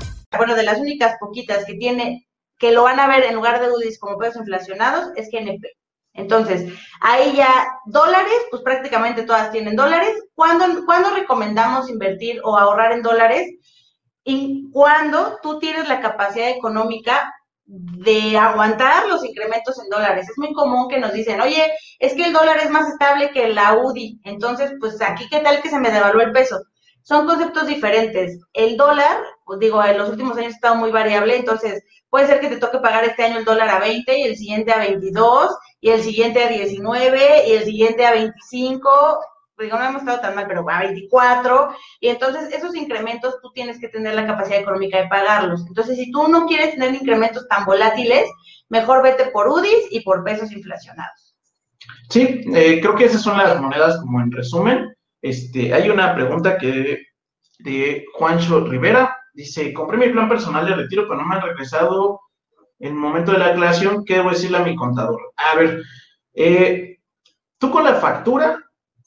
[0.37, 3.71] Bueno, de las únicas poquitas que tiene, que lo van a ver en lugar de
[3.71, 5.67] UDIs como pesos inflacionados, es GNP.
[6.13, 10.11] Entonces, ahí ya dólares, pues prácticamente todas tienen dólares.
[10.35, 13.49] ¿Cuándo, ¿cuándo recomendamos invertir o ahorrar en dólares?
[14.23, 17.33] Y cuando tú tienes la capacidad económica
[17.73, 20.29] de aguantar los incrementos en dólares.
[20.29, 23.47] Es muy común que nos dicen, oye, es que el dólar es más estable que
[23.47, 26.61] la UDI, entonces, pues aquí qué tal que se me devaluó el peso.
[27.03, 28.39] Son conceptos diferentes.
[28.53, 29.17] El dólar,
[29.59, 32.79] digo, en los últimos años ha estado muy variable, entonces puede ser que te toque
[32.79, 36.43] pagar este año el dólar a 20 y el siguiente a 22 y el siguiente
[36.43, 38.89] a 19 y el siguiente a 25
[39.61, 43.79] digo, no hemos estado tan mal, pero a 24, y entonces esos incrementos tú tienes
[43.79, 45.65] que tener la capacidad económica de pagarlos.
[45.67, 48.29] Entonces, si tú no quieres tener incrementos tan volátiles,
[48.69, 51.35] mejor vete por UDIs y por pesos inflacionados.
[52.09, 54.95] Sí, eh, creo que esas son las monedas como en resumen.
[55.21, 56.99] Este, hay una pregunta que
[57.59, 62.21] de Juancho Rivera, dice, compré mi plan personal de retiro, pero no me han regresado
[62.79, 65.33] el momento de la aclaración, ¿qué debo decirle a mi contador?
[65.37, 65.83] A ver,
[66.33, 66.97] eh,
[67.59, 68.57] tú con la factura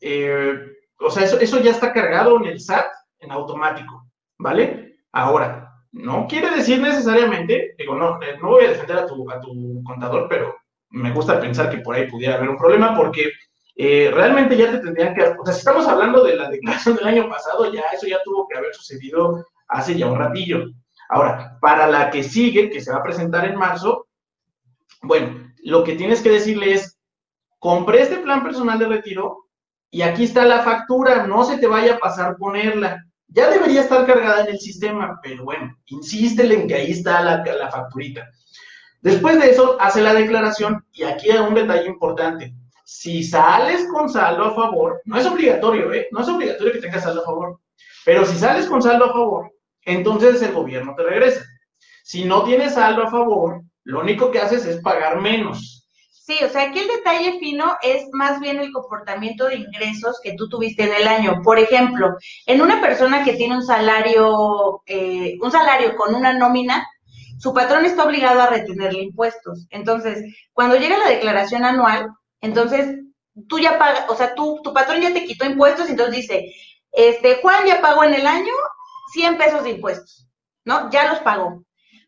[0.01, 0.55] eh,
[1.01, 2.87] o sea, eso, eso ya está cargado en el SAT
[3.21, 4.07] en automático,
[4.39, 4.99] ¿vale?
[5.13, 9.41] Ahora, no quiere decir necesariamente, digo, no, eh, no voy a defender a tu, a
[9.41, 10.55] tu contador, pero
[10.91, 13.33] me gusta pensar que por ahí pudiera haber un problema porque
[13.77, 17.29] realmente ya te tendrían que, o sea, si estamos hablando de la declaración del año
[17.29, 19.45] pasado, ya eso ya tuvo que haber sucedido
[19.75, 20.65] hace ya un ratillo.
[21.09, 24.07] Ahora, para la que sigue, que se va a presentar en marzo,
[25.03, 26.99] bueno, lo que tienes que decirle es,
[27.59, 29.45] compré este plan personal de retiro,
[29.91, 33.05] y aquí está la factura, no se te vaya a pasar ponerla.
[33.29, 37.45] Ya debería estar cargada en el sistema, pero bueno, insístele en que ahí está la,
[37.45, 38.29] la facturita.
[39.01, 42.55] Después de eso, hace la declaración y aquí hay un detalle importante.
[42.85, 46.09] Si sales con saldo a favor, no es obligatorio, ¿eh?
[46.11, 47.61] No es obligatorio que tengas saldo a favor,
[48.05, 49.54] pero si sales con saldo a favor,
[49.85, 51.45] entonces el gobierno te regresa.
[52.03, 55.85] Si no tienes saldo a favor, lo único que haces es pagar menos.
[56.11, 60.35] Sí, o sea, aquí el detalle fino es más bien el comportamiento de ingresos que
[60.35, 61.43] tú tuviste en el año.
[61.45, 62.17] Por ejemplo,
[62.47, 66.89] en una persona que tiene un salario, eh, un salario con una nómina,
[67.39, 69.67] su patrón está obligado a retenerle impuestos.
[69.69, 72.09] Entonces, cuando llega la declaración anual,
[72.41, 73.01] entonces
[73.47, 76.55] tú ya pagas, o sea, tú, tu patrón ya te quitó impuestos, entonces dice,
[76.93, 78.53] este, Juan ya pagó en el año
[79.15, 80.29] 100 pesos de impuestos,
[80.65, 80.91] ¿no?
[80.91, 81.65] Ya los pagó.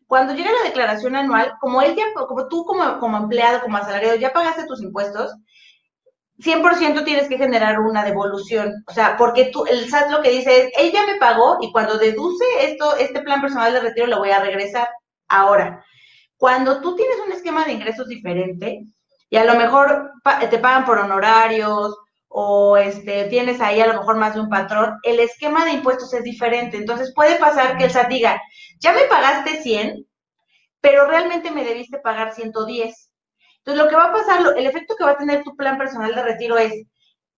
[0.07, 1.95] Cuando llega la declaración anual, como él
[2.27, 5.33] como tú como, como empleado, como asalariado, ya pagaste tus impuestos,
[6.39, 8.83] 100% tienes que generar una devolución.
[8.87, 11.71] O sea, porque tú, el SAT lo que dice es, él ya me pagó y
[11.71, 14.87] cuando deduce esto, este plan personal de retiro lo voy a regresar.
[15.27, 15.83] Ahora,
[16.37, 18.83] cuando tú tienes un esquema de ingresos diferente
[19.29, 20.11] y a lo mejor
[20.49, 24.97] te pagan por honorarios o este, tienes ahí a lo mejor más de un patrón,
[25.03, 26.77] el esquema de impuestos es diferente.
[26.77, 28.41] Entonces puede pasar que el SAT diga,
[28.79, 30.05] ya me pagaste 100,
[30.81, 33.11] pero realmente me debiste pagar 110.
[33.59, 36.13] Entonces lo que va a pasar, el efecto que va a tener tu plan personal
[36.13, 36.73] de retiro es,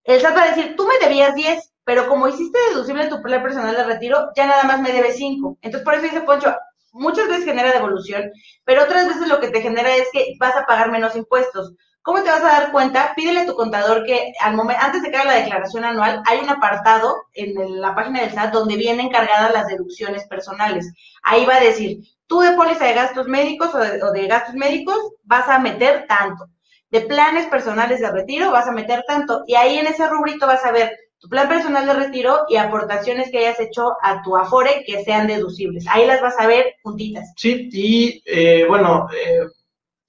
[0.04, 3.42] el SAT va a decir, tú me debías 10, pero como hiciste deducible tu plan
[3.42, 5.58] personal de retiro, ya nada más me debes 5.
[5.62, 6.56] Entonces por eso dice Poncho,
[6.92, 8.32] muchas veces genera devolución,
[8.64, 11.74] pero otras veces lo que te genera es que vas a pagar menos impuestos.
[12.02, 13.14] ¿Cómo te vas a dar cuenta?
[13.16, 16.40] Pídele a tu contador que al momento, antes de que haga la declaración anual, hay
[16.40, 20.94] un apartado en la página del SAT donde vienen cargadas las deducciones personales.
[21.24, 24.56] Ahí va a decir, tú de póliza de gastos médicos o de, o de gastos
[24.56, 26.46] médicos vas a meter tanto.
[26.90, 29.44] De planes personales de retiro vas a meter tanto.
[29.46, 33.30] Y ahí en ese rubrito vas a ver tu plan personal de retiro y aportaciones
[33.30, 35.86] que hayas hecho a tu Afore que sean deducibles.
[35.90, 37.34] Ahí las vas a ver juntitas.
[37.36, 39.42] Sí, y eh, bueno, eh,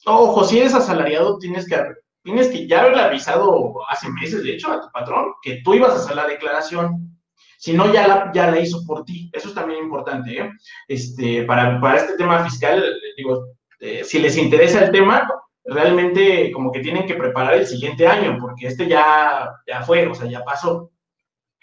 [0.06, 1.76] Ojo, si eres asalariado, tienes que,
[2.22, 5.92] tienes que ya haberle avisado hace meses, de hecho, a tu patrón, que tú ibas
[5.92, 7.18] a hacer la declaración.
[7.58, 9.30] Si no, ya la, ya hizo por ti.
[9.34, 10.38] Eso es también importante.
[10.38, 10.50] ¿eh?
[10.88, 12.82] Este, para, para este tema fiscal,
[13.18, 13.44] digo,
[13.80, 15.28] eh, si les interesa el tema,
[15.64, 20.14] realmente como que tienen que preparar el siguiente año, porque este ya, ya fue, o
[20.14, 20.90] sea, ya pasó.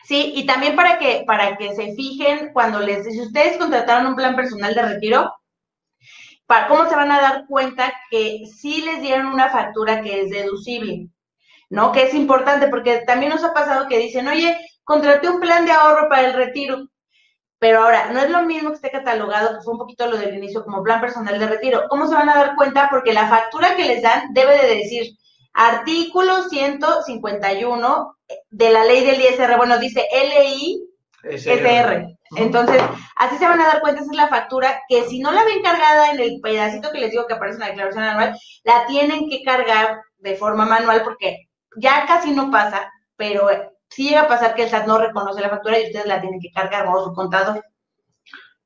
[0.03, 4.15] Sí, y también para que, para que se fijen cuando les, si ustedes contrataron un
[4.15, 5.33] plan personal de retiro,
[6.67, 11.09] ¿cómo se van a dar cuenta que sí les dieron una factura que es deducible?
[11.69, 11.91] ¿No?
[11.91, 15.71] Que es importante porque también nos ha pasado que dicen, oye, contraté un plan de
[15.71, 16.87] ahorro para el retiro.
[17.59, 20.37] Pero ahora, no es lo mismo que esté catalogado, que fue un poquito lo del
[20.37, 21.83] inicio, como plan personal de retiro.
[21.89, 22.87] ¿Cómo se van a dar cuenta?
[22.89, 25.17] Porque la factura que les dan debe de decir
[25.53, 28.17] artículo 151
[28.51, 29.57] de la ley del ISR.
[29.57, 30.86] Bueno, dice LI
[31.29, 32.17] SR.
[32.35, 32.81] Entonces,
[33.15, 35.61] así se van a dar cuenta, esa es la factura que si no la ven
[35.61, 39.29] cargada en el pedacito que les digo que aparece en la declaración anual, la tienen
[39.29, 41.47] que cargar de forma manual porque
[41.77, 43.47] ya casi no pasa, pero
[43.89, 46.39] sí llega a pasar que el SAT no reconoce la factura y ustedes la tienen
[46.41, 47.63] que cargar como su contador.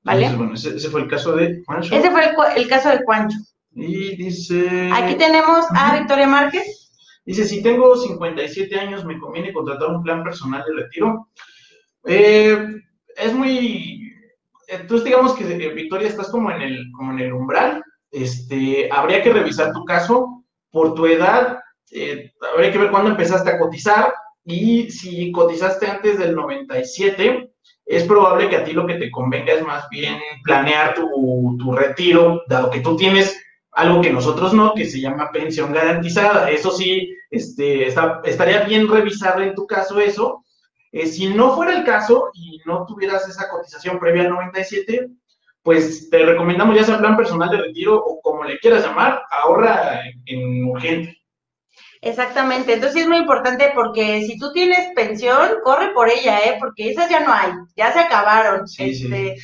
[0.04, 0.36] ¿Vale?
[0.36, 1.96] bueno, ese, fue el caso de Juancho.
[1.96, 3.38] Ese fue el, caso de Juancho.
[3.74, 4.90] Y dice...
[4.92, 6.92] Aquí tenemos a Victoria Márquez.
[7.24, 11.30] Dice, si tengo 57 años, ¿me conviene contratar un plan personal de retiro?
[12.06, 12.66] Eh,
[13.16, 14.14] es muy...
[14.68, 17.84] Entonces digamos que Victoria estás como en el, como en el umbral.
[18.10, 21.60] Este, habría que revisar tu caso por tu edad.
[21.92, 24.14] Eh, habría que ver cuándo empezaste a cotizar
[24.46, 27.52] y si cotizaste antes del 97,
[27.86, 31.74] es probable que a ti lo que te convenga es más bien planear tu, tu
[31.74, 33.38] retiro, dado que tú tienes
[33.74, 36.50] algo que nosotros no, que se llama pensión garantizada.
[36.50, 40.41] Eso sí, este, estaría bien revisar en tu caso eso.
[40.92, 45.10] Eh, si no fuera el caso y no tuvieras esa cotización previa al 97,
[45.64, 50.02] pues te recomendamos ya sea plan personal de retiro o como le quieras llamar, ahorra
[50.26, 51.22] en urgente.
[52.04, 56.58] Exactamente, entonces es muy importante porque si tú tienes pensión, corre por ella, ¿eh?
[56.60, 58.66] Porque esas ya no hay, ya se acabaron.
[58.80, 59.36] este,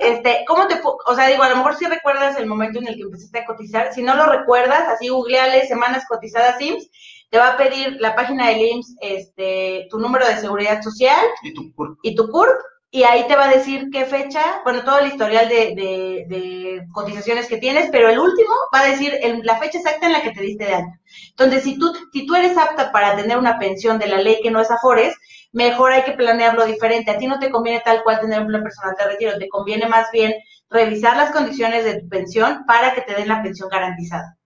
[0.00, 2.96] este, ¿cómo te, o sea, digo, a lo mejor si recuerdas el momento en el
[2.96, 6.90] que empezaste a cotizar, si no lo recuerdas, así googleale semanas cotizadas IMSS,
[7.32, 11.54] te va a pedir la página del IMSS, este, tu número de seguridad social y
[11.54, 12.60] tu CURP, y tu CURP
[12.90, 17.56] y ahí te va a decir qué fecha, bueno, todo el historial de, cotizaciones que
[17.56, 20.66] tienes, pero el último va a decir la fecha exacta en la que te diste
[20.66, 21.00] de alta.
[21.30, 24.50] Entonces, si tú, si tú eres apta para tener una pensión de la ley que
[24.50, 25.16] no es Afores,
[25.52, 27.12] mejor hay que planearlo diferente.
[27.12, 29.88] A ti no te conviene tal cual tener un plan personal de retiro, te conviene
[29.88, 30.34] más bien
[30.68, 34.36] revisar las condiciones de tu pensión para que te den la pensión garantizada.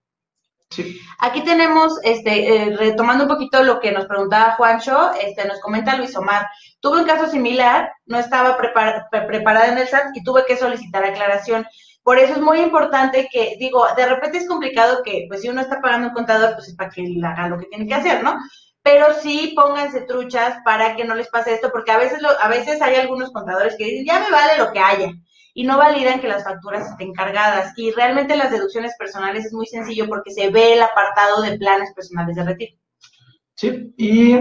[1.19, 5.97] Aquí tenemos, este, eh, retomando un poquito lo que nos preguntaba Juancho, este, nos comenta
[5.97, 6.47] Luis Omar,
[6.81, 11.67] tuve un caso similar, no estaba preparada en el SAT y tuve que solicitar aclaración.
[12.03, 15.61] Por eso es muy importante que, digo, de repente es complicado que, pues si uno
[15.61, 18.37] está pagando un contador, pues es para que haga lo que tiene que hacer, ¿no?
[18.83, 22.81] Pero sí pónganse truchas para que no les pase esto, porque a veces, a veces
[22.83, 25.11] hay algunos contadores que dicen, ya me vale lo que haya
[25.57, 27.73] y no validan que las facturas estén cargadas.
[27.79, 31.95] Y realmente las deducciones personales es muy sencillo porque se ve el apartado de planes
[31.95, 32.77] personales de retiro.
[33.55, 34.35] Sí, y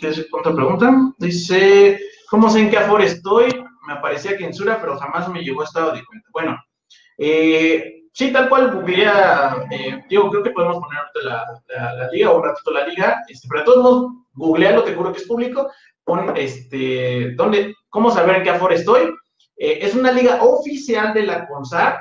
[0.00, 0.92] ¿qué es otra pregunta?
[1.18, 3.64] Dice, ¿cómo sé en qué Afore estoy?
[3.86, 6.28] Me aparecía que en Sura, pero jamás me llegó estado de cuenta.
[6.32, 6.58] Bueno,
[7.16, 12.38] eh, sí, tal cual googlea, eh, digo, creo que podemos poner la, la, liga o
[12.38, 15.70] un ratito la liga, este, pero de todos modos, googlealo, te juro que es público,
[16.02, 19.14] pon, este, ¿dónde, cómo saber en qué Afore estoy?
[19.56, 22.00] Eh, es una liga oficial de la CONSAR,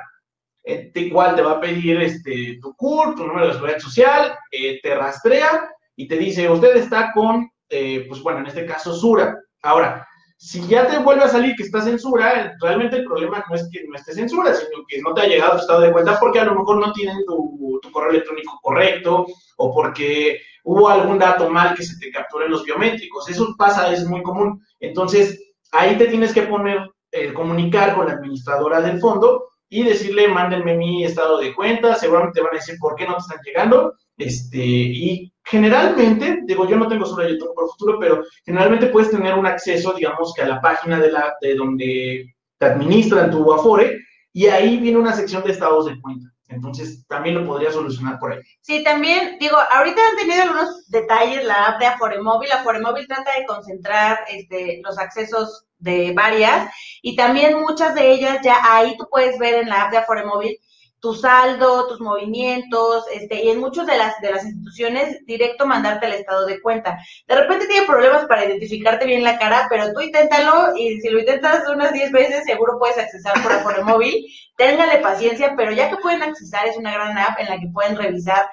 [0.63, 4.79] eh, igual te va a pedir este, tu CUR, tu número de seguridad social, eh,
[4.81, 9.37] te rastrea y te dice, usted está con, pues bueno, en este caso Sura.
[9.61, 10.05] Ahora,
[10.37, 13.69] si ya te vuelve a salir que estás en Sura, realmente el problema no es
[13.71, 16.19] que no estés en Sura, sino que no te ha llegado tu estado de cuenta
[16.19, 19.25] porque a lo mejor no tienen tu, tu correo electrónico correcto
[19.57, 23.29] o porque hubo algún dato mal que se te capture en los biométricos.
[23.29, 24.61] Eso pasa, es muy común.
[24.79, 25.41] Entonces,
[25.71, 26.79] ahí te tienes que poner
[27.15, 32.41] eh, comunicar con la administradora del fondo y decirle, mándenme mi estado de cuenta, seguramente
[32.41, 36.89] van a decir por qué no te están llegando, este, y generalmente, digo, yo no
[36.89, 40.47] tengo solo yo tengo por futuro, pero generalmente puedes tener un acceso, digamos, que a
[40.47, 43.97] la página de, la, de donde te administran tu Afore,
[44.33, 46.34] y ahí viene una sección de estados de cuenta.
[46.47, 48.39] Entonces, también lo podría solucionar por ahí.
[48.61, 52.51] Sí, también, digo, ahorita han tenido algunos detalles la app de Afore Móvil.
[52.51, 56.71] Afore Móvil trata de concentrar este, los accesos de varias
[57.01, 60.25] y también muchas de ellas ya ahí tú puedes ver en la app de Afore
[60.25, 60.59] Móvil
[61.05, 66.07] tu saldo, tus movimientos, este, y en muchas de las, de las instituciones directo mandarte
[66.07, 66.97] el estado de cuenta.
[67.27, 71.19] De repente tiene problemas para identificarte bien la cara, pero tú inténtalo y si lo
[71.19, 74.25] intentas unas 10 veces seguro puedes accesar por Afore Móvil.
[74.57, 77.97] Téngale paciencia, pero ya que pueden accesar es una gran app en la que pueden
[77.97, 78.49] revisar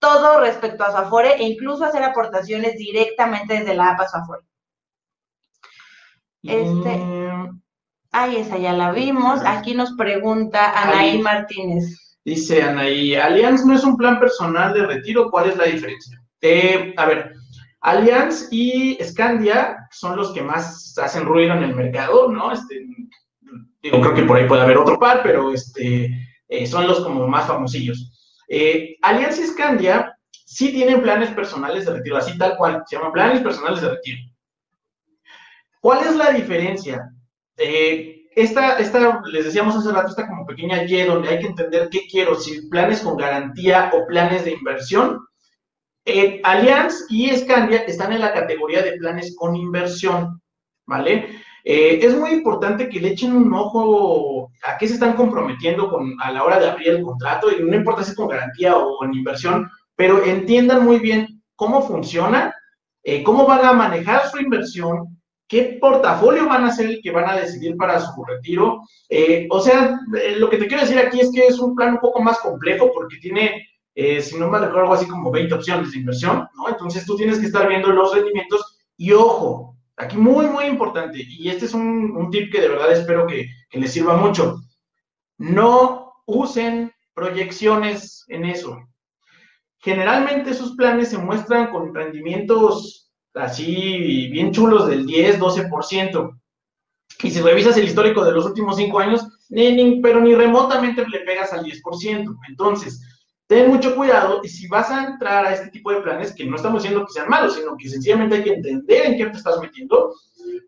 [0.00, 4.16] todo respecto a su Afore e incluso hacer aportaciones directamente desde la app a su
[4.16, 4.42] Afore.
[6.42, 7.21] Este,
[8.12, 9.40] ay, esa ya la vimos.
[9.44, 11.98] Aquí nos pregunta Anaí Martínez.
[12.24, 16.22] Dice Anaí, Allianz no es un plan personal de retiro, ¿cuál es la diferencia?
[16.40, 17.32] Eh, a ver,
[17.80, 22.52] Allianz y Scandia son los que más hacen ruido en el mercado, ¿no?
[22.52, 22.86] Este,
[23.82, 26.10] digo, creo que por ahí puede haber otro par, pero este,
[26.48, 28.12] eh, son los como más famosillos.
[28.46, 33.12] Eh, Allianz y Scandia sí tienen planes personales de retiro, así tal cual, se llaman
[33.12, 34.18] planes personales de retiro.
[35.80, 37.10] ¿Cuál es la diferencia?
[37.56, 41.88] Eh, esta, esta, les decíamos hace rato, esta como pequeña Y donde hay que entender
[41.90, 45.20] qué quiero, si planes con garantía o planes de inversión.
[46.04, 50.40] Eh, Allianz y Scandia están en la categoría de planes con inversión,
[50.86, 51.42] ¿vale?
[51.64, 56.14] Eh, es muy importante que le echen un ojo a qué se están comprometiendo con,
[56.20, 59.14] a la hora de abrir el contrato, y no importa si con garantía o con
[59.14, 62.52] inversión, pero entiendan muy bien cómo funciona,
[63.04, 65.21] eh, cómo van a manejar su inversión,
[65.52, 68.80] qué portafolio van a ser el que van a decidir para su retiro.
[69.10, 71.92] Eh, o sea, eh, lo que te quiero decir aquí es que es un plan
[71.92, 75.52] un poco más complejo porque tiene, eh, si no me recuerdo, algo así como 20
[75.52, 76.70] opciones de inversión, ¿no?
[76.70, 81.50] Entonces tú tienes que estar viendo los rendimientos y ojo, aquí muy, muy importante, y
[81.50, 84.56] este es un, tip que de verdad espero que les sirva mucho.
[85.36, 88.78] No usen proyecciones en eso.
[89.80, 96.38] Generalmente esos planes se muestran con rendimientos así bien chulos del 10, 12%.
[97.22, 101.20] Y si revisas el histórico de los últimos cinco años, ni, pero ni remotamente le
[101.20, 102.36] pegas al 10%.
[102.48, 103.00] Entonces,
[103.46, 106.56] ten mucho cuidado y si vas a entrar a este tipo de planes, que no
[106.56, 109.60] estamos diciendo que sean malos, sino que sencillamente hay que entender en qué te estás
[109.60, 110.14] metiendo,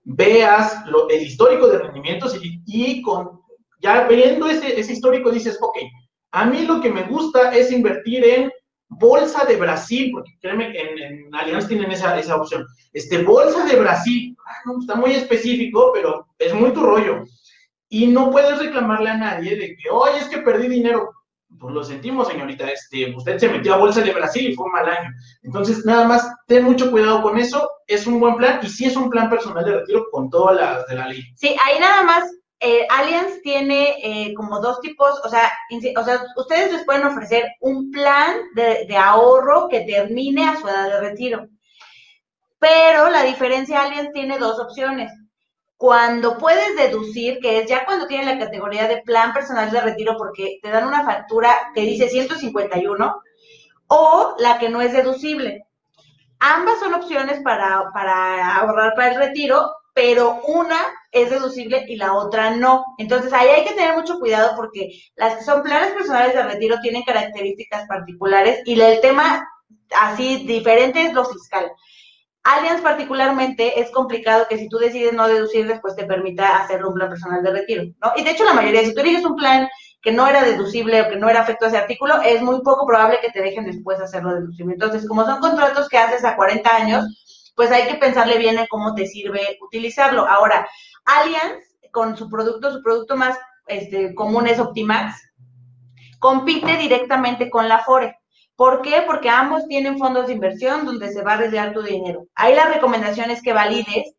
[0.04, 3.40] veas lo, el histórico de rendimientos y, y con,
[3.80, 5.78] ya viendo ese, ese histórico dices, ok,
[6.32, 8.52] a mí lo que me gusta es invertir en
[8.98, 12.66] Bolsa de Brasil, porque créeme que en, en Allianz tienen esa, esa opción.
[12.92, 17.24] Este, Bolsa de Brasil, ah, no, está muy específico, pero es muy tu rollo.
[17.88, 21.10] Y no puedes reclamarle a nadie de que, oye, es que perdí dinero.
[21.60, 24.72] Pues lo sentimos, señorita, este, usted se metió a Bolsa de Brasil y fue un
[24.72, 25.10] mal año.
[25.42, 28.96] Entonces, nada más, ten mucho cuidado con eso, es un buen plan y sí es
[28.96, 31.22] un plan personal de retiro con todas las de la ley.
[31.36, 32.24] Sí, ahí nada más
[32.66, 35.52] eh, Allianz tiene eh, como dos tipos, o sea,
[35.96, 40.66] o sea, ustedes les pueden ofrecer un plan de, de, ahorro que termine a su
[40.66, 41.46] edad de retiro.
[42.58, 45.12] Pero la diferencia, Allianz tiene dos opciones.
[45.76, 50.16] Cuando puedes deducir, que es ya cuando tiene la categoría de plan personal de retiro,
[50.16, 53.14] porque te dan una factura que dice 151,
[53.88, 55.66] o la que no es deducible.
[56.38, 60.78] Ambas son opciones para, para ahorrar para el retiro, pero una
[61.14, 62.84] es deducible y la otra no.
[62.98, 66.76] Entonces ahí hay que tener mucho cuidado porque las que son planes personales de retiro
[66.82, 69.48] tienen características particulares y el tema
[69.96, 71.70] así diferente es lo fiscal.
[72.42, 76.92] Allianz particularmente es complicado que si tú decides no deducir después te permita hacer un
[76.92, 78.12] plan personal de retiro, ¿no?
[78.16, 79.66] Y de hecho la mayoría, si tú eliges un plan
[80.02, 82.86] que no era deducible o que no era afecto a ese artículo, es muy poco
[82.86, 84.74] probable que te dejen después hacerlo deducible.
[84.74, 88.66] Entonces, como son contratos que haces a 40 años, pues hay que pensarle bien en
[88.66, 90.26] cómo te sirve utilizarlo.
[90.28, 90.68] Ahora,
[91.04, 95.16] Allianz, con su producto, su producto más este, común es Optimax,
[96.18, 98.18] compite directamente con la Fore.
[98.56, 99.02] ¿Por qué?
[99.06, 102.26] Porque ambos tienen fondos de inversión donde se va a arriesgar tu dinero.
[102.34, 104.14] Ahí la recomendación es que valides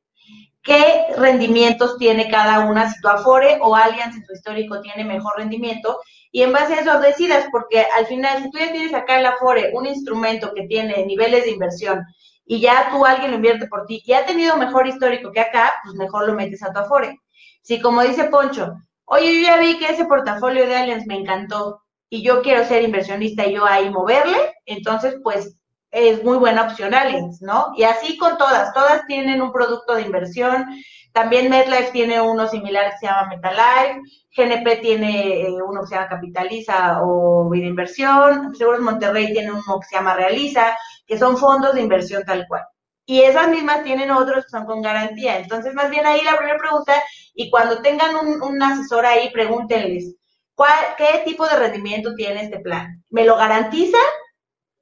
[0.61, 5.33] qué rendimientos tiene cada una, si tu Afore o Allianz en tu histórico tiene mejor
[5.38, 5.99] rendimiento,
[6.31, 9.23] y en base a eso decidas, porque al final, si tú ya tienes acá en
[9.23, 12.03] la Afore un instrumento que tiene niveles de inversión
[12.46, 15.74] y ya tú alguien lo invierte por ti y ha tenido mejor histórico que acá,
[15.84, 17.20] pues mejor lo metes a tu Afore.
[17.62, 18.76] Si como dice Poncho,
[19.06, 22.84] oye, yo ya vi que ese portafolio de Allianz me encantó y yo quiero ser
[22.84, 25.58] inversionista y yo ahí moverle, entonces pues
[25.91, 27.72] es muy buena opción Allianz, ¿no?
[27.76, 30.66] Y así con todas, todas tienen un producto de inversión.
[31.14, 34.02] También MetLife tiene uno similar que se llama MetaLife,
[34.36, 39.80] GNP tiene eh, uno que se llama Capitaliza o Vida Inversión, Seguros Monterrey tiene uno
[39.80, 40.76] que se llama Realiza,
[41.06, 42.64] que son fondos de inversión tal cual.
[43.06, 45.38] Y esas mismas tienen otros que son con garantía.
[45.38, 46.93] Entonces, más bien ahí la primera pregunta,
[47.36, 50.16] y cuando tengan un, un asesor ahí, pregúntenles,
[50.56, 53.03] ¿cuál, ¿qué tipo de rendimiento tiene este plan?
[53.10, 53.99] ¿Me lo garantiza?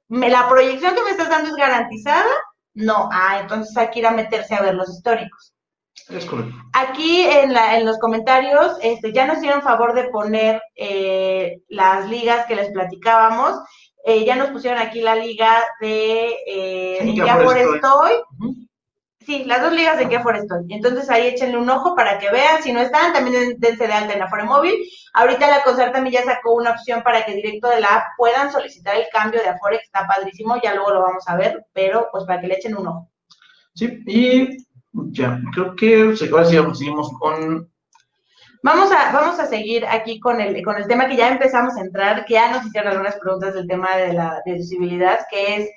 [0.08, 2.30] ¿Me, ¿La proyección que me estás dando es garantizada?
[2.72, 3.08] No.
[3.12, 5.54] Ah, entonces hay que ir a meterse a ver los históricos.
[6.08, 6.54] Es correcto.
[6.72, 12.08] Aquí en, la, en los comentarios este, ya nos hicieron favor de poner eh, las
[12.08, 13.60] ligas que les platicábamos.
[14.06, 17.22] Eh, ya nos pusieron aquí la liga de eh, en qué
[17.76, 18.12] estoy.
[19.20, 20.66] Sí, las dos ligas de qué Afore estoy.
[20.68, 22.62] Entonces ahí échenle un ojo para que vean.
[22.62, 24.74] Si no están, también den- dense de alta en Afore Móvil.
[25.14, 28.52] Ahorita la CONSAR también ya sacó una opción para que directo de la app puedan
[28.52, 30.60] solicitar el cambio de Afore, que está padrísimo.
[30.62, 33.10] Ya luego lo vamos a ver, pero pues para que le echen un ojo.
[33.74, 34.58] Sí, y
[34.92, 37.72] ya, creo que sí, ahora sí seguimos con
[38.64, 41.82] Vamos a, vamos a seguir aquí con el, con el tema que ya empezamos a
[41.82, 45.70] entrar, que ya nos hicieron algunas preguntas del tema de la deducibilidad, que es,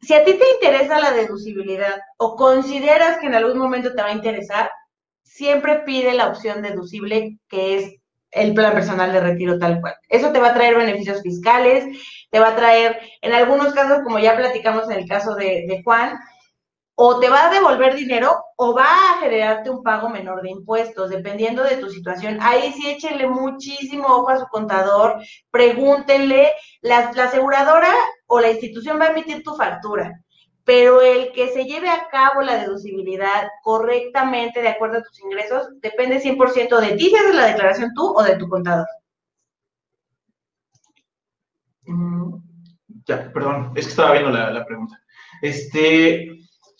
[0.00, 4.08] si a ti te interesa la deducibilidad o consideras que en algún momento te va
[4.08, 4.68] a interesar,
[5.22, 7.94] siempre pide la opción deducible, que es
[8.32, 9.94] el plan personal de retiro tal cual.
[10.08, 11.84] Eso te va a traer beneficios fiscales,
[12.32, 15.82] te va a traer, en algunos casos, como ya platicamos en el caso de, de
[15.84, 16.18] Juan,
[17.02, 21.08] o te va a devolver dinero o va a generarte un pago menor de impuestos,
[21.08, 22.36] dependiendo de tu situación.
[22.42, 25.16] Ahí sí échenle muchísimo ojo a su contador,
[25.50, 27.90] pregúntenle, la, la aseguradora
[28.26, 30.12] o la institución va a emitir tu factura,
[30.62, 35.68] pero el que se lleve a cabo la deducibilidad correctamente de acuerdo a tus ingresos
[35.80, 38.86] depende 100% de ti si la declaración tú o de tu contador.
[41.86, 42.34] Mm,
[43.06, 45.00] ya, perdón, es que estaba viendo la, la pregunta.
[45.40, 46.28] Este,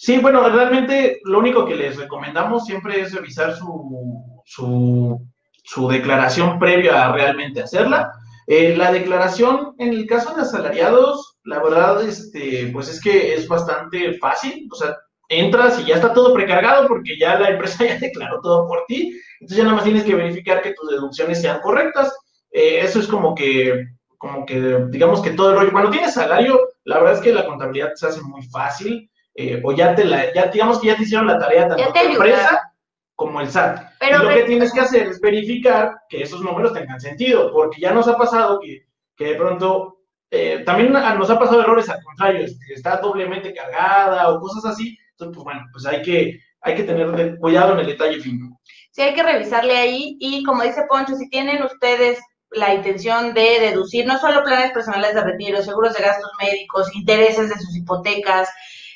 [0.03, 7.05] Sí, bueno, realmente lo único que les recomendamos siempre es revisar su, su, declaración previa
[7.05, 8.11] a realmente hacerla.
[8.46, 13.46] Eh, la declaración, en el caso de asalariados, la verdad, este, pues es que es
[13.46, 14.66] bastante fácil.
[14.72, 14.96] O sea,
[15.28, 19.20] entras y ya está todo precargado porque ya la empresa ya declaró todo por ti.
[19.34, 22.11] Entonces ya nada más tienes que verificar que tus deducciones sean correctas.
[22.53, 23.84] Eh, eso es como que,
[24.16, 25.72] como que, digamos que todo el rollo.
[25.72, 29.09] Cuando tienes salario, la verdad es que la contabilidad se hace muy fácil.
[29.34, 32.02] Eh, o ya te la, ya digamos que ya te hicieron la tarea tanto la
[32.02, 32.72] empresa
[33.14, 33.80] como el SAT.
[34.00, 37.80] Pero, y lo que tienes que hacer es verificar que esos números tengan sentido, porque
[37.80, 39.98] ya nos ha pasado que, que de pronto,
[40.30, 45.34] eh, también nos ha pasado errores al contrario, está doblemente cargada o cosas así, entonces
[45.34, 48.58] pues bueno, pues hay que, hay que tener cuidado en el detalle fino.
[48.90, 52.18] Sí, hay que revisarle ahí y como dice Poncho, si tienen ustedes
[52.52, 57.48] la intención de deducir no solo planes personales de retiro, seguros de gastos médicos, intereses
[57.48, 58.48] de sus hipotecas,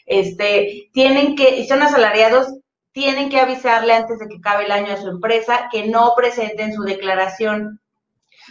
[0.07, 2.49] este, tienen que, y son asalariados,
[2.93, 6.73] tienen que avisarle antes de que acabe el año a su empresa que no presenten
[6.73, 7.81] su declaración.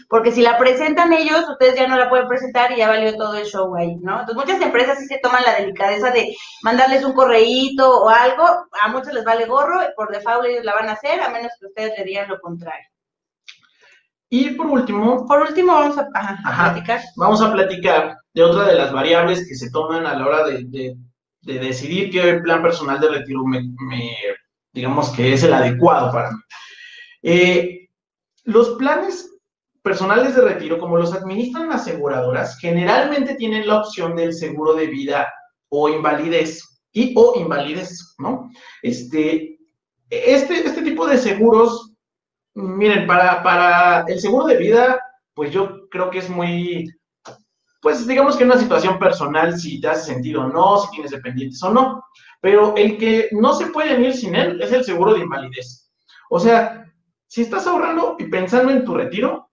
[0.09, 3.35] Porque si la presentan ellos, ustedes ya no la pueden presentar y ya valió todo
[3.35, 4.19] el show ahí, ¿no?
[4.19, 8.43] Entonces muchas empresas sí se toman la delicadeza de mandarles un correíto o algo,
[8.81, 11.67] a muchos les vale gorro, por default ellos la van a hacer, a menos que
[11.67, 12.87] ustedes le digan lo contrario.
[14.29, 17.01] Y por último, por último vamos a, platicar.
[17.15, 20.63] Vamos a platicar de otra de las variables que se toman a la hora de
[20.63, 20.97] de
[21.43, 23.61] decidir qué plan personal de retiro me,
[24.71, 26.37] digamos que es el adecuado para mí.
[27.21, 27.89] Eh,
[28.45, 29.29] los planes
[29.81, 35.31] personales de retiro, como los administran aseguradoras, generalmente tienen la opción del seguro de vida
[35.69, 38.49] o invalidez y o invalidez, ¿no?
[38.81, 39.57] Este,
[40.09, 41.93] este, este tipo de seguros,
[42.53, 45.01] miren, para, para el seguro de vida,
[45.33, 46.89] pues yo creo que es muy,
[47.83, 51.61] pues digamos que una situación personal, si te hace sentido o no, si tienes dependientes
[51.63, 52.05] o no.
[52.39, 55.91] Pero el que no se puede ir sin él es el seguro de invalidez.
[56.29, 56.89] O sea,
[57.27, 59.49] si estás ahorrando y pensando en tu retiro,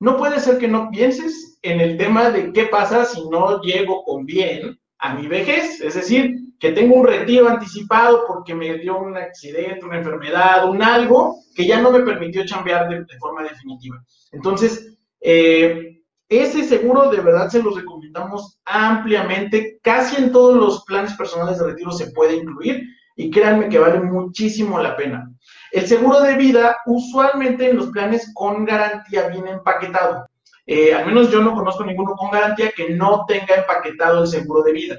[0.00, 4.04] no puede ser que no pienses en el tema de qué pasa si no llego
[4.04, 5.80] con bien a mi vejez.
[5.80, 10.82] Es decir, que tengo un retiro anticipado porque me dio un accidente, una enfermedad, un
[10.82, 13.96] algo que ya no me permitió cambiar de, de forma definitiva.
[14.32, 15.95] Entonces, eh,
[16.28, 19.78] ese seguro de verdad se los recomendamos ampliamente.
[19.82, 22.82] Casi en todos los planes personales de retiro se puede incluir
[23.14, 25.30] y créanme que vale muchísimo la pena.
[25.72, 30.26] El seguro de vida usualmente en los planes con garantía viene empaquetado.
[30.66, 34.62] Eh, al menos yo no conozco ninguno con garantía que no tenga empaquetado el seguro
[34.62, 34.96] de vida.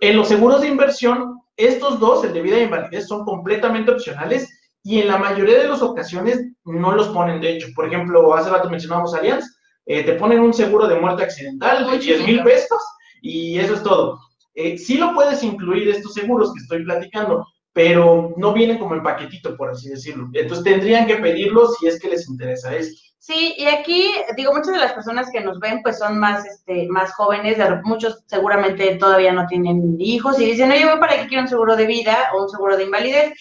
[0.00, 4.48] En los seguros de inversión, estos dos, el de vida e invalidez, son completamente opcionales
[4.84, 7.68] y en la mayoría de las ocasiones no los ponen de hecho.
[7.74, 9.44] Por ejemplo, hace rato mencionábamos Allianz,
[9.86, 12.82] eh, te ponen un seguro de muerte accidental de 10 mil pesos
[13.20, 14.18] y eso es todo.
[14.54, 19.02] Eh, sí lo puedes incluir estos seguros que estoy platicando, pero no vienen como en
[19.02, 20.28] paquetito, por así decirlo.
[20.32, 23.00] Entonces tendrían que pedirlos si es que les interesa esto.
[23.18, 26.88] Sí, y aquí, digo, muchas de las personas que nos ven, pues son más, este,
[26.88, 31.48] más jóvenes, muchos seguramente todavía no tienen hijos y dicen, oye, ¿para qué quiero un
[31.48, 33.32] seguro de vida o un seguro de invalidez?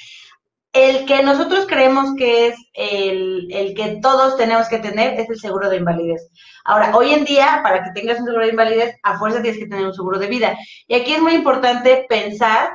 [0.73, 5.69] El que nosotros creemos que es el, que todos tenemos que tener es el seguro
[5.69, 6.29] de invalidez.
[6.63, 9.67] Ahora, hoy en día, para que tengas un seguro de invalidez, a fuerza tienes que
[9.67, 10.57] tener un seguro de vida.
[10.87, 12.69] Y aquí es muy importante pensar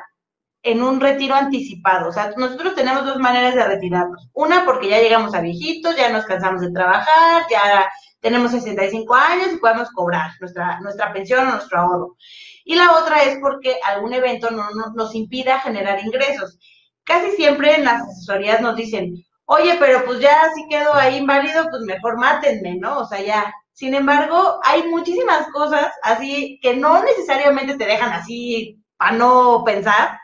[0.63, 2.11] en un retiro anticipado.
[2.11, 4.29] O sea, nosotros tenemos dos maneras de retirarnos.
[4.35, 7.89] Una, porque ya llegamos a viejitos, ya nos cansamos de trabajar, ya
[8.21, 12.17] tenemos 65 años y podemos cobrar nuestra, nuestra pensión o nuestro ahorro.
[12.65, 16.59] Y la otra es porque algún evento no, nos impida generar ingresos
[17.07, 19.15] casi siempre en las asesorías nos dicen,
[19.47, 22.99] oye, pero pues ya si quedo ahí inválido, pues mejor mátenme, ¿no?
[22.99, 23.55] O sea, ya.
[23.73, 30.19] Sin embargo, hay muchísimas cosas así que no necesariamente te dejan así para no pensar,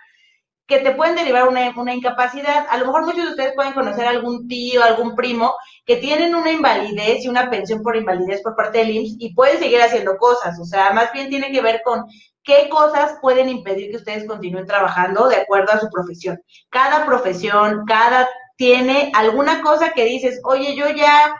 [0.66, 2.66] que te pueden derivar una, una incapacidad.
[2.70, 5.54] A lo mejor muchos de ustedes pueden conocer algún tío, algún primo
[5.84, 9.58] que tienen una invalidez y una pensión por invalidez por parte del IMSS y pueden
[9.58, 10.58] seguir haciendo cosas.
[10.58, 12.04] O sea, más bien tiene que ver con
[12.44, 16.40] qué cosas pueden impedir que ustedes continúen trabajando de acuerdo a su profesión.
[16.70, 21.34] Cada profesión, cada tiene alguna cosa que dices, oye, yo ya,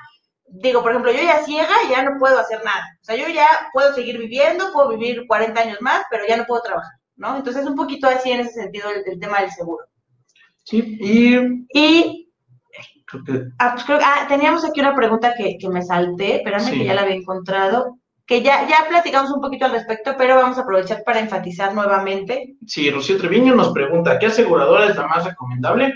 [0.47, 2.85] digo, por ejemplo, yo ya ciega ya no puedo hacer nada.
[3.01, 6.47] O sea, yo ya puedo seguir viviendo, puedo vivir 40 años más, pero ya no
[6.47, 6.93] puedo trabajar.
[7.17, 7.37] ¿no?
[7.37, 9.85] Entonces, un poquito así en ese sentido el, tema del seguro.
[10.65, 11.67] Sí, y...
[11.73, 12.29] Y...
[13.59, 17.03] Ah, pues creo, ah, teníamos aquí una pregunta que, me salté, espérame que ya la
[17.03, 21.21] había encontrado que ya, ya platicamos un poquito al respecto, pero vamos a aprovechar para
[21.21, 22.57] enfatizar nuevamente.
[22.67, 25.93] Sí, Rocío Treviño nos pregunta, ¿qué aseguradora es la más recomendable?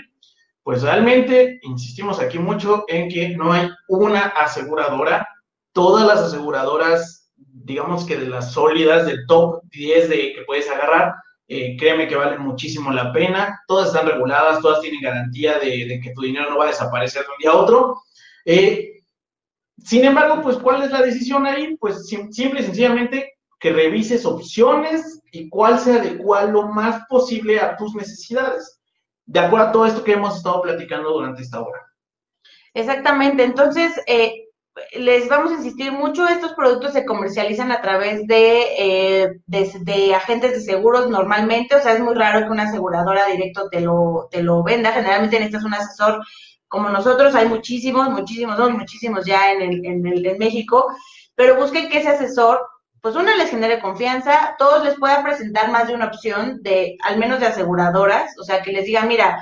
[0.63, 5.25] Pues realmente insistimos aquí mucho en que no hay una aseguradora.
[5.71, 11.13] Todas las aseguradoras, digamos que de las sólidas, del top 10 de que puedes agarrar,
[11.47, 13.61] eh, créeme que valen muchísimo la pena.
[13.65, 17.29] Todas están reguladas, todas tienen garantía de, que tu dinero no va a desaparecer de
[17.29, 18.01] un día a otro.
[18.43, 18.96] Eh,
[19.83, 21.77] sin embargo, pues, ¿cuál es la decisión ahí?
[21.77, 27.75] Pues simple y sencillamente que revises opciones y cuál se adecua lo más posible a
[27.75, 28.79] tus necesidades,
[29.25, 31.81] de acuerdo a todo esto que hemos estado platicando durante esta hora.
[32.73, 34.47] Exactamente, entonces eh,
[34.93, 40.51] les vamos a insistir mucho, estos productos se comercializan a través de, eh, de, agentes
[40.51, 44.43] de seguros normalmente, o sea, es muy raro que una aseguradora directo te lo, te
[44.43, 46.21] lo venda, generalmente necesitas un asesor
[46.67, 50.87] como nosotros, hay muchísimos, muchísimos, muchísimos ya en, el, en, el, en México,
[51.35, 52.59] pero busquen que ese asesor,
[53.01, 57.17] pues uno les genere confianza, todos les puedan presentar más de una opción de, al
[57.17, 59.39] menos de aseguradoras, o sea, que les diga, mira,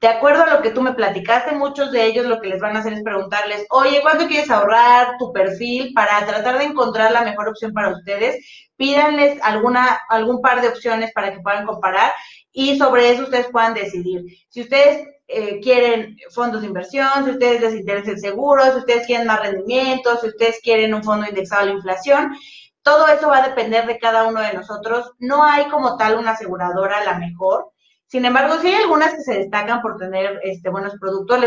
[0.00, 2.76] de acuerdo a lo que tú me platicaste, muchos de ellos lo que les van
[2.76, 7.22] a hacer es preguntarles, oye, ¿cuánto quieres ahorrar tu perfil para tratar de encontrar la
[7.22, 8.44] mejor opción para ustedes?
[8.76, 12.12] Pídanles alguna, algún par de opciones para que puedan comparar
[12.52, 14.22] y sobre eso ustedes puedan decidir.
[14.50, 19.06] Si ustedes eh, quieren fondos de inversión, si ustedes les interesa el seguro, si ustedes
[19.06, 22.36] quieren más rendimiento, si ustedes quieren un fondo indexado a la inflación,
[22.82, 25.12] todo eso va a depender de cada uno de nosotros.
[25.18, 27.70] No hay como tal una aseguradora la mejor.
[28.06, 31.40] Sin embargo, sí hay algunas que se destacan por tener este, buenos productos.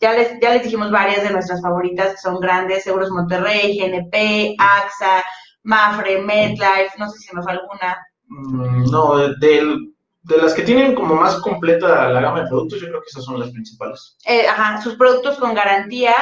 [0.00, 4.56] ya, les, ya les dijimos varias de nuestras favoritas que son grandes, Seguros Monterrey, GNP,
[4.58, 5.22] AXA,
[5.62, 7.96] Mafre, MedLife, no sé si nos alguna.
[8.26, 12.88] Mm, no, del de las que tienen como más completa la gama de productos, yo
[12.88, 14.16] creo que esas son las principales.
[14.26, 16.14] Eh, ajá, sus productos con garantía,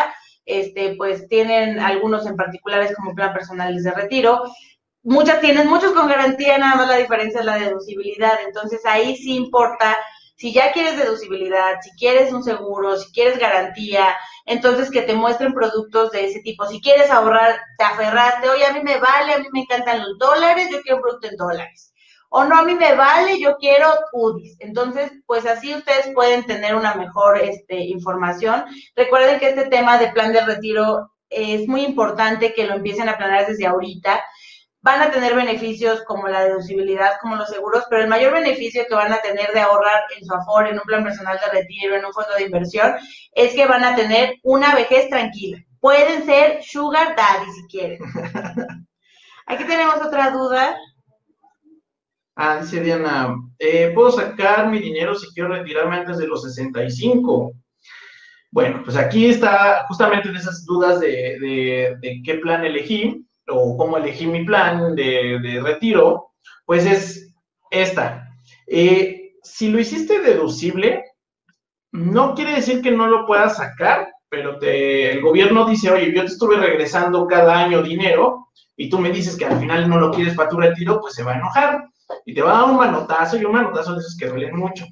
[0.44, 4.42] este, pues tienen algunos en particulares como plan personales de retiro.
[5.02, 8.38] Muchas tienen, muchos con garantía, nada más la diferencia es la deducibilidad.
[8.46, 9.96] Entonces ahí sí importa,
[10.36, 15.52] si ya quieres deducibilidad, si quieres un seguro, si quieres garantía, entonces que te muestren
[15.52, 16.66] productos de ese tipo.
[16.66, 20.16] Si quieres ahorrar, te aferraste, oye, a mí me vale, a mí me encantan los
[20.18, 21.92] dólares, yo quiero un producto en dólares
[22.30, 24.56] o no, a mí me vale, yo quiero UDIs.
[24.60, 28.64] Entonces, pues así ustedes pueden tener una mejor este, información.
[28.94, 33.16] Recuerden que este tema de plan de retiro es muy importante que lo empiecen a
[33.16, 34.22] planear desde ahorita.
[34.80, 38.94] Van a tener beneficios como la deducibilidad, como los seguros, pero el mayor beneficio que
[38.94, 42.04] van a tener de ahorrar en su Afore, en un plan personal de retiro, en
[42.04, 42.94] un fondo de inversión,
[43.32, 45.58] es que van a tener una vejez tranquila.
[45.80, 47.98] Pueden ser sugar daddy si quieren.
[49.46, 50.76] Aquí tenemos otra duda.
[52.40, 57.52] Ah, dice Diana, eh, ¿puedo sacar mi dinero si quiero retirarme antes de los 65?
[58.52, 64.28] Bueno, pues aquí está justamente en esas dudas de, qué plan elegí o cómo elegí
[64.28, 66.28] mi plan de, retiro,
[66.64, 67.34] pues es
[67.72, 68.28] esta.
[68.68, 71.06] Eh, si lo hiciste deducible,
[71.90, 76.20] no quiere decir que no lo puedas sacar, pero te, el gobierno dice, oye, yo
[76.20, 80.12] te estuve regresando cada año dinero y tú me dices que al final no lo
[80.12, 81.88] quieres para tu retiro, pues se va a enojar
[82.24, 84.86] y te va a dar un manotazo y un manotazo de esos que duelen mucho,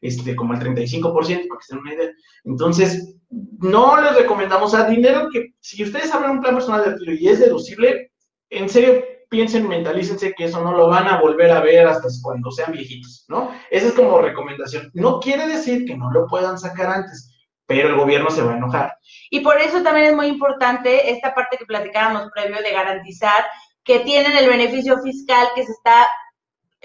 [0.00, 2.10] este, como el 35%, para que se den una idea.
[2.44, 7.12] Entonces, no les recomendamos a dinero que, si ustedes abren un plan personal de retiro
[7.12, 8.12] y es deducible,
[8.50, 12.50] en serio, piensen, mentalícense que eso no lo van a volver a ver hasta cuando
[12.50, 13.50] sean viejitos, ¿no?
[13.70, 14.90] Esa es como recomendación.
[14.94, 17.34] No quiere decir que no lo puedan sacar antes,
[17.66, 18.96] pero el gobierno se va a enojar.
[19.30, 23.44] Y por eso también es muy importante esta parte que platicábamos previo de garantizar
[23.82, 26.06] que tienen el beneficio fiscal que se está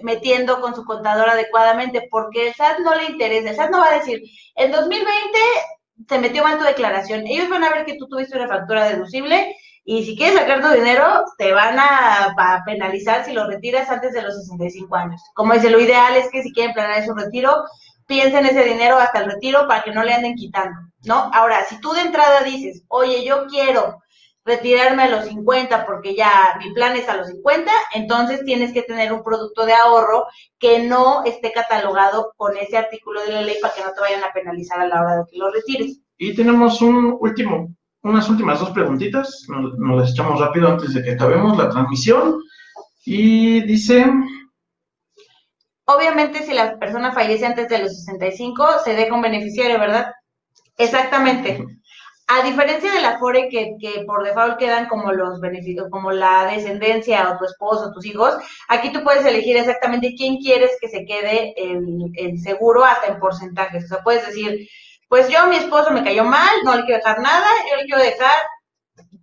[0.01, 3.49] metiendo con su contador adecuadamente, porque el SAT no le interesa.
[3.49, 4.21] El SAT no va a decir,
[4.55, 5.39] en 2020
[6.07, 7.25] se metió mal tu declaración.
[7.27, 10.69] Ellos van a ver que tú tuviste una factura deducible y si quieres sacar tu
[10.69, 12.35] dinero, te van a,
[12.65, 15.21] penalizar si lo retiras antes de los 65 años.
[15.33, 17.63] Como dice, lo ideal es que si quieren planear su retiro,
[18.05, 21.31] piensen ese dinero hasta el retiro para que no le anden quitando, ¿no?
[21.33, 24.01] Ahora, si tú de entrada dices, oye, yo quiero
[24.49, 28.81] retirarme a los 50 porque ya mi plan es a los 50, entonces tienes que
[28.81, 30.25] tener un producto de ahorro
[30.57, 34.23] que no esté catalogado con ese artículo de la ley para que no te vayan
[34.23, 36.01] a penalizar a la hora de que lo retires.
[36.17, 41.03] Y tenemos un último, unas últimas dos preguntitas, nos, nos las echamos rápido antes de
[41.03, 42.41] que acabemos la transmisión.
[43.05, 44.05] Y dice...
[45.85, 50.11] Obviamente si la persona fallece antes de los 65, se deja un beneficiario, ¿verdad?
[50.77, 51.78] Exactamente.
[52.31, 57.27] A diferencia del Afore que, que por default quedan como los beneficios, como la descendencia
[57.27, 58.35] o tu esposo, tus hijos,
[58.67, 63.85] aquí tú puedes elegir exactamente quién quieres que se quede el, seguro hasta en porcentajes.
[63.85, 64.69] O sea, puedes decir,
[65.07, 68.03] pues yo, mi esposo me cayó mal, no le quiero dejar nada, yo le quiero
[68.03, 68.37] dejar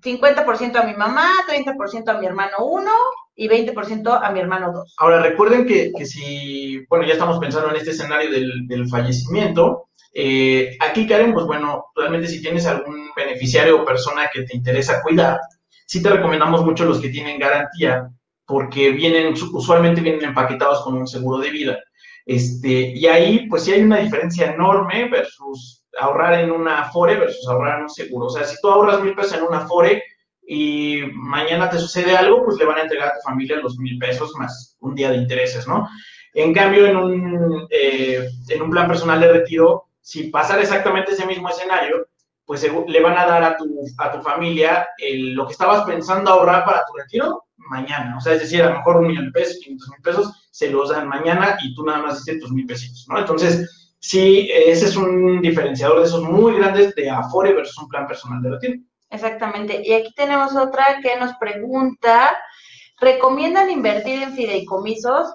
[0.02, 2.90] 50% a mi mamá, 30% a mi hermano 1
[3.36, 4.94] y 20% a mi hermano 2.
[4.98, 9.90] Ahora, recuerden que, que, si, bueno, ya estamos pensando en este escenario del, del fallecimiento,
[10.18, 15.02] eh, aquí, Karen, pues bueno, realmente si tienes algún beneficiario o persona que te interesa
[15.02, 15.38] cuidar,
[15.84, 18.08] sí te recomendamos mucho los que tienen garantía,
[18.46, 21.78] porque vienen, usualmente vienen empaquetados con un seguro de vida.
[22.24, 27.46] Este, y ahí, pues sí hay una diferencia enorme versus ahorrar en una Afore versus
[27.46, 28.26] ahorrar en un seguro.
[28.26, 30.02] O sea, si tú ahorras mil pesos en una Afore
[30.46, 33.98] y mañana te sucede algo, pues le van a entregar a tu familia los mil
[33.98, 35.86] pesos más un día de intereses, ¿no?
[36.32, 41.26] En cambio, en un, eh, en un plan personal de retiro, si pasara exactamente ese
[41.26, 42.06] mismo escenario,
[42.44, 43.64] pues le van a dar a tu,
[43.98, 48.16] a tu familia lo que estabas pensando ahorrar para tu retiro mañana.
[48.16, 50.70] O sea, es decir, a lo mejor un millón de pesos, 500 mil pesos, se
[50.70, 53.18] los dan mañana y tú nada más hiciste tus mil pesitos, ¿no?
[53.18, 58.06] Entonces, sí, ese es un diferenciador de esos muy grandes de Afore versus un plan
[58.06, 58.74] personal de retiro.
[59.10, 59.82] Exactamente.
[59.84, 62.30] Y aquí tenemos otra que nos pregunta,
[63.00, 65.34] ¿recomiendan invertir en fideicomisos?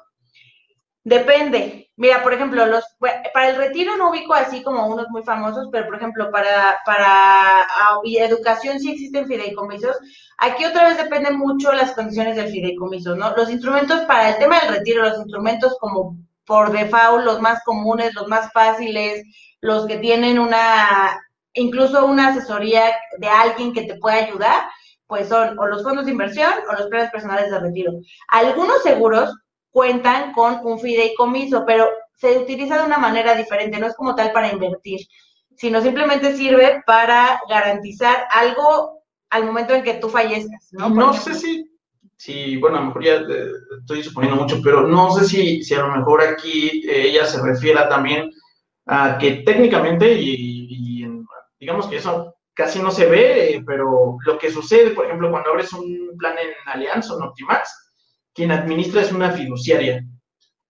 [1.04, 1.90] Depende.
[1.96, 5.86] Mira, por ejemplo, los para el retiro no ubico así como unos muy famosos, pero
[5.86, 7.68] por ejemplo, para, para
[8.04, 9.98] educación sí existen fideicomisos.
[10.38, 13.36] Aquí otra vez depende mucho las condiciones del fideicomiso, ¿no?
[13.36, 18.14] Los instrumentos para el tema del retiro, los instrumentos como por default, los más comunes,
[18.14, 19.24] los más fáciles,
[19.62, 21.20] los que tienen una,
[21.54, 22.84] incluso una asesoría
[23.18, 24.64] de alguien que te pueda ayudar,
[25.08, 27.92] pues son o los fondos de inversión o los planes personales de retiro.
[28.28, 29.36] Algunos seguros
[29.72, 34.32] cuentan con un fideicomiso, pero se utiliza de una manera diferente, no es como tal
[34.32, 35.00] para invertir,
[35.56, 40.90] sino simplemente sirve para garantizar algo al momento en que tú fallezcas, ¿no?
[40.90, 41.72] no sé si,
[42.18, 45.74] si, bueno, a lo mejor ya eh, estoy suponiendo mucho, pero no sé si, si
[45.74, 48.30] a lo mejor aquí eh, ella se refiera también
[48.86, 51.08] a que técnicamente, y,
[51.60, 55.50] digamos que eso casi no se ve, eh, pero lo que sucede, por ejemplo, cuando
[55.50, 57.81] abres un plan en Alianza o en Optimax,
[58.34, 60.04] quien administra es una fiduciaria.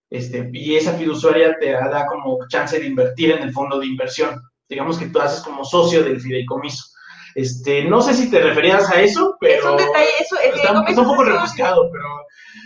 [0.09, 4.41] Este, y esa fiduciaria te da como chance de invertir en el fondo de inversión.
[4.67, 6.85] Digamos que tú haces como socio del fideicomiso.
[7.33, 9.59] Este, no sé si te referías a eso, pero...
[9.59, 12.05] Es un detalle, eso, el está, un poco rebuscado, pero...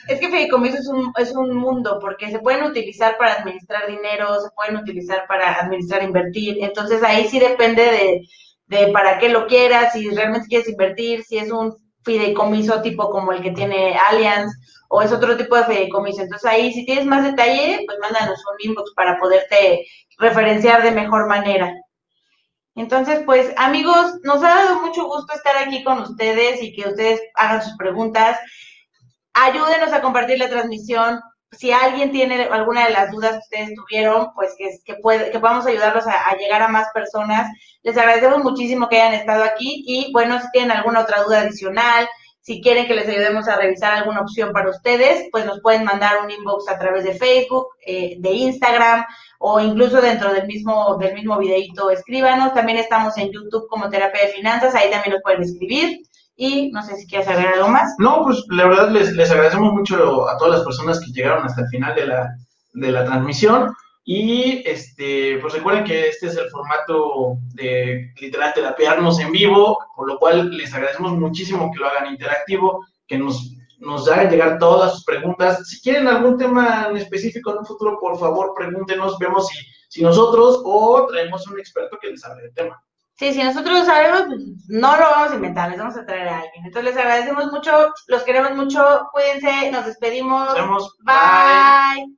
[0.08, 4.40] Es que fideicomiso es un, es un mundo, porque se pueden utilizar para administrar dinero,
[4.42, 8.22] se pueden utilizar para administrar, invertir, entonces ahí sí depende de,
[8.68, 11.76] de para qué lo quieras, si realmente quieres invertir, si es un
[12.06, 14.54] fideicomiso tipo como el que tiene Allianz,
[14.90, 16.22] o es otro tipo de fideicomiso.
[16.22, 19.86] Entonces ahí, si tienes más detalle, pues mándanos un inbox para poderte
[20.18, 21.74] referenciar de mejor manera.
[22.76, 27.22] Entonces, pues amigos, nos ha dado mucho gusto estar aquí con ustedes y que ustedes
[27.36, 28.38] hagan sus preguntas.
[29.34, 31.22] Ayúdenos a compartir la transmisión.
[31.58, 35.40] Si alguien tiene alguna de las dudas que ustedes tuvieron, pues que, que, puede, que
[35.40, 37.52] podamos ayudarlos a, llegar a más personas.
[37.84, 42.08] Les agradecemos muchísimo que hayan estado aquí y bueno, si tienen alguna otra duda adicional,
[42.42, 46.24] si quieren que les ayudemos a revisar alguna opción para ustedes, pues nos pueden mandar
[46.24, 49.04] un inbox a través de Facebook, eh, de Instagram
[49.40, 52.54] o incluso dentro del mismo, del mismo videito escríbanos.
[52.54, 56.02] También estamos en YouTube como Terapia de Finanzas, ahí también nos pueden escribir.
[56.36, 57.96] Y no sé si quieres agregar algo más.
[57.98, 61.62] No, pues la verdad les, les agradecemos mucho a todas las personas que llegaron hasta
[61.62, 62.36] el final de la,
[62.74, 63.74] de la transmisión.
[64.08, 70.08] Y este, pues recuerden que este es el formato de literal terapiarnos en vivo, por
[70.08, 74.94] lo cual les agradecemos muchísimo que lo hagan interactivo, que nos, nos hagan llegar todas
[74.94, 75.68] sus preguntas.
[75.68, 79.58] Si quieren algún tema en específico en un futuro, por favor, pregúntenos, vemos si,
[79.90, 82.80] si nosotros o traemos un experto que les hable del tema.
[83.18, 84.28] Sí, si nosotros sabemos,
[84.68, 86.66] no lo vamos a inventar, les vamos a traer a alguien.
[86.66, 90.48] Entonces les agradecemos mucho, los queremos mucho, cuídense, nos despedimos.
[90.48, 90.98] Nos vemos.
[91.04, 92.18] Bye.